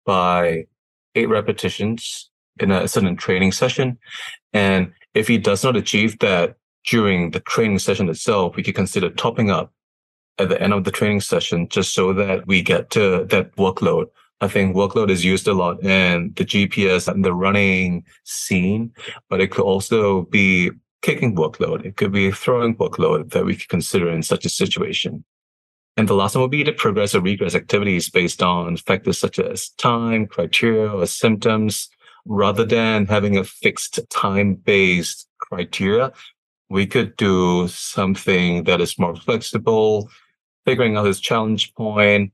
by 0.04 0.64
eight 1.14 1.28
repetitions 1.28 2.30
in 2.58 2.70
a 2.70 2.86
certain 2.86 3.16
training 3.16 3.52
session. 3.52 3.98
And 4.52 4.92
if 5.14 5.28
he 5.28 5.38
does 5.38 5.64
not 5.64 5.76
achieve 5.76 6.18
that 6.20 6.56
during 6.86 7.30
the 7.30 7.40
training 7.40 7.78
session 7.78 8.08
itself, 8.08 8.56
we 8.56 8.62
could 8.62 8.74
consider 8.74 9.10
topping 9.10 9.50
up 9.50 9.72
at 10.38 10.48
the 10.48 10.60
end 10.60 10.72
of 10.72 10.84
the 10.84 10.90
training 10.90 11.20
session 11.20 11.68
just 11.68 11.94
so 11.94 12.12
that 12.14 12.46
we 12.46 12.62
get 12.62 12.90
to 12.90 13.24
that 13.26 13.54
workload. 13.56 14.06
I 14.40 14.48
think 14.48 14.74
workload 14.74 15.10
is 15.10 15.24
used 15.24 15.46
a 15.46 15.52
lot 15.52 15.84
in 15.84 16.32
the 16.36 16.44
GPS 16.44 17.06
and 17.08 17.24
the 17.24 17.34
running 17.34 18.04
scene, 18.24 18.92
but 19.28 19.40
it 19.40 19.50
could 19.50 19.64
also 19.64 20.22
be 20.22 20.70
kicking 21.02 21.36
workload. 21.36 21.84
It 21.84 21.96
could 21.96 22.12
be 22.12 22.30
throwing 22.30 22.74
workload 22.76 23.32
that 23.32 23.44
we 23.44 23.56
could 23.56 23.68
consider 23.68 24.08
in 24.08 24.22
such 24.22 24.46
a 24.46 24.50
situation. 24.50 25.24
And 25.96 26.08
the 26.08 26.14
last 26.14 26.34
one 26.34 26.42
would 26.42 26.50
be 26.50 26.64
to 26.64 26.72
progress 26.72 27.14
or 27.14 27.20
regress 27.20 27.54
activities 27.54 28.08
based 28.08 28.42
on 28.42 28.76
factors 28.78 29.18
such 29.18 29.38
as 29.38 29.68
time, 29.70 30.26
criteria, 30.26 30.88
or 30.88 31.04
symptoms. 31.04 31.90
Rather 32.26 32.64
than 32.64 33.06
having 33.06 33.36
a 33.36 33.44
fixed 33.44 33.98
time 34.10 34.54
based 34.54 35.28
criteria, 35.38 36.12
we 36.68 36.86
could 36.86 37.16
do 37.16 37.66
something 37.68 38.64
that 38.64 38.80
is 38.80 38.98
more 38.98 39.16
flexible, 39.16 40.08
figuring 40.64 40.96
out 40.96 41.06
his 41.06 41.20
challenge 41.20 41.74
point, 41.74 42.32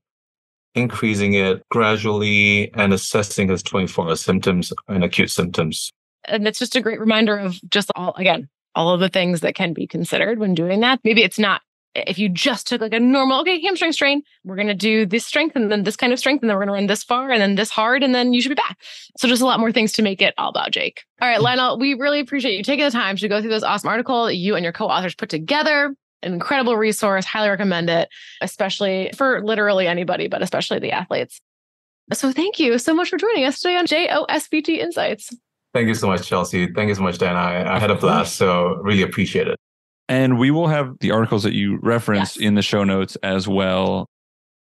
increasing 0.74 1.34
it 1.34 1.62
gradually, 1.70 2.72
and 2.74 2.92
assessing 2.92 3.48
his 3.48 3.62
24 3.62 4.08
hour 4.08 4.16
symptoms 4.16 4.72
and 4.88 5.02
acute 5.02 5.30
symptoms. 5.30 5.90
And 6.26 6.46
it's 6.46 6.58
just 6.58 6.76
a 6.76 6.80
great 6.80 7.00
reminder 7.00 7.36
of 7.38 7.58
just 7.70 7.90
all, 7.94 8.14
again, 8.16 8.48
all 8.74 8.92
of 8.92 9.00
the 9.00 9.08
things 9.08 9.40
that 9.40 9.54
can 9.54 9.72
be 9.72 9.86
considered 9.86 10.38
when 10.38 10.54
doing 10.54 10.80
that. 10.80 11.00
Maybe 11.02 11.22
it's 11.22 11.38
not 11.38 11.62
if 12.06 12.18
you 12.18 12.28
just 12.28 12.66
took 12.66 12.80
like 12.80 12.92
a 12.92 13.00
normal, 13.00 13.40
okay, 13.40 13.60
hamstring 13.60 13.92
strain, 13.92 14.22
we're 14.44 14.56
going 14.56 14.68
to 14.68 14.74
do 14.74 15.06
this 15.06 15.24
strength 15.24 15.56
and 15.56 15.70
then 15.72 15.84
this 15.84 15.96
kind 15.96 16.12
of 16.12 16.18
strength, 16.18 16.42
and 16.42 16.50
then 16.50 16.56
we're 16.56 16.66
going 16.66 16.74
to 16.74 16.80
run 16.80 16.86
this 16.86 17.02
far 17.02 17.30
and 17.30 17.40
then 17.40 17.54
this 17.54 17.70
hard, 17.70 18.02
and 18.02 18.14
then 18.14 18.32
you 18.32 18.42
should 18.42 18.50
be 18.50 18.54
back. 18.54 18.78
So 19.16 19.28
just 19.28 19.42
a 19.42 19.46
lot 19.46 19.60
more 19.60 19.72
things 19.72 19.92
to 19.92 20.02
make 20.02 20.20
it 20.20 20.34
all 20.36 20.50
about 20.50 20.70
Jake. 20.70 21.02
All 21.20 21.28
right, 21.28 21.38
mm. 21.38 21.42
Lionel, 21.42 21.78
we 21.78 21.94
really 21.94 22.20
appreciate 22.20 22.56
you 22.56 22.62
taking 22.62 22.84
the 22.84 22.90
time 22.90 23.16
to 23.16 23.28
go 23.28 23.40
through 23.40 23.50
this 23.50 23.62
awesome 23.62 23.88
article 23.88 24.26
that 24.26 24.36
you 24.36 24.54
and 24.54 24.62
your 24.62 24.72
co-authors 24.72 25.14
put 25.14 25.28
together. 25.28 25.94
An 26.22 26.32
incredible 26.32 26.76
resource. 26.76 27.24
Highly 27.24 27.50
recommend 27.50 27.90
it, 27.90 28.08
especially 28.40 29.12
for 29.16 29.44
literally 29.44 29.86
anybody, 29.86 30.28
but 30.28 30.42
especially 30.42 30.78
the 30.78 30.92
athletes. 30.92 31.40
So 32.12 32.32
thank 32.32 32.58
you 32.58 32.78
so 32.78 32.94
much 32.94 33.10
for 33.10 33.18
joining 33.18 33.44
us 33.44 33.60
today 33.60 33.76
on 33.76 33.86
JOSPT 33.86 34.78
Insights. 34.78 35.36
Thank 35.74 35.88
you 35.88 35.94
so 35.94 36.06
much, 36.06 36.26
Chelsea. 36.26 36.72
Thank 36.72 36.88
you 36.88 36.94
so 36.94 37.02
much, 37.02 37.18
Dan. 37.18 37.36
I, 37.36 37.76
I 37.76 37.78
had 37.78 37.90
a 37.90 37.96
blast, 37.96 38.36
so 38.36 38.76
really 38.76 39.02
appreciate 39.02 39.46
it. 39.46 39.58
And 40.08 40.38
we 40.38 40.50
will 40.50 40.68
have 40.68 40.98
the 41.00 41.10
articles 41.10 41.42
that 41.42 41.54
you 41.54 41.78
referenced 41.82 42.36
yes. 42.36 42.46
in 42.46 42.54
the 42.54 42.62
show 42.62 42.84
notes 42.84 43.16
as 43.22 43.48
well. 43.48 44.06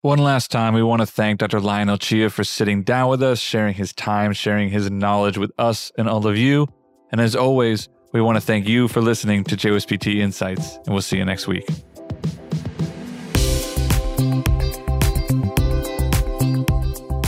One 0.03 0.19
last 0.19 0.53
time, 0.53 0.73
we 0.73 0.85
want 0.85 1.03
to 1.03 1.07
thank 1.07 1.41
Dr. 1.41 1.59
Lionel 1.59 1.99
Chia 1.99 2.31
for 2.31 2.45
sitting 2.45 2.85
down 2.85 3.11
with 3.11 3.23
us, 3.23 3.41
sharing 3.41 3.75
his 3.75 3.93
time, 3.93 4.33
sharing 4.33 4.71
his 4.71 4.89
knowledge 4.89 5.37
with 5.37 5.51
us 5.59 5.91
and 5.99 6.09
all 6.09 6.27
of 6.29 6.37
you. 6.37 6.69
And 7.11 7.21
as 7.21 7.35
always, 7.35 7.89
we 8.13 8.21
want 8.21 8.37
to 8.37 8.41
thank 8.41 8.69
you 8.69 8.87
for 8.87 9.01
listening 9.01 9.43
to 9.45 9.57
JOSPT 9.57 10.17
Insights, 10.17 10.77
and 10.77 10.89
we'll 10.89 11.03
see 11.03 11.17
you 11.17 11.25
next 11.25 11.49
week. 11.49 11.67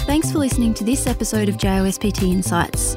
Thanks 0.07 0.31
for 0.31 0.39
listening 0.39 0.73
to 0.75 0.85
this 0.85 1.07
episode 1.07 1.49
of 1.49 1.57
JOSPT 1.57 2.23
Insights. 2.23 2.97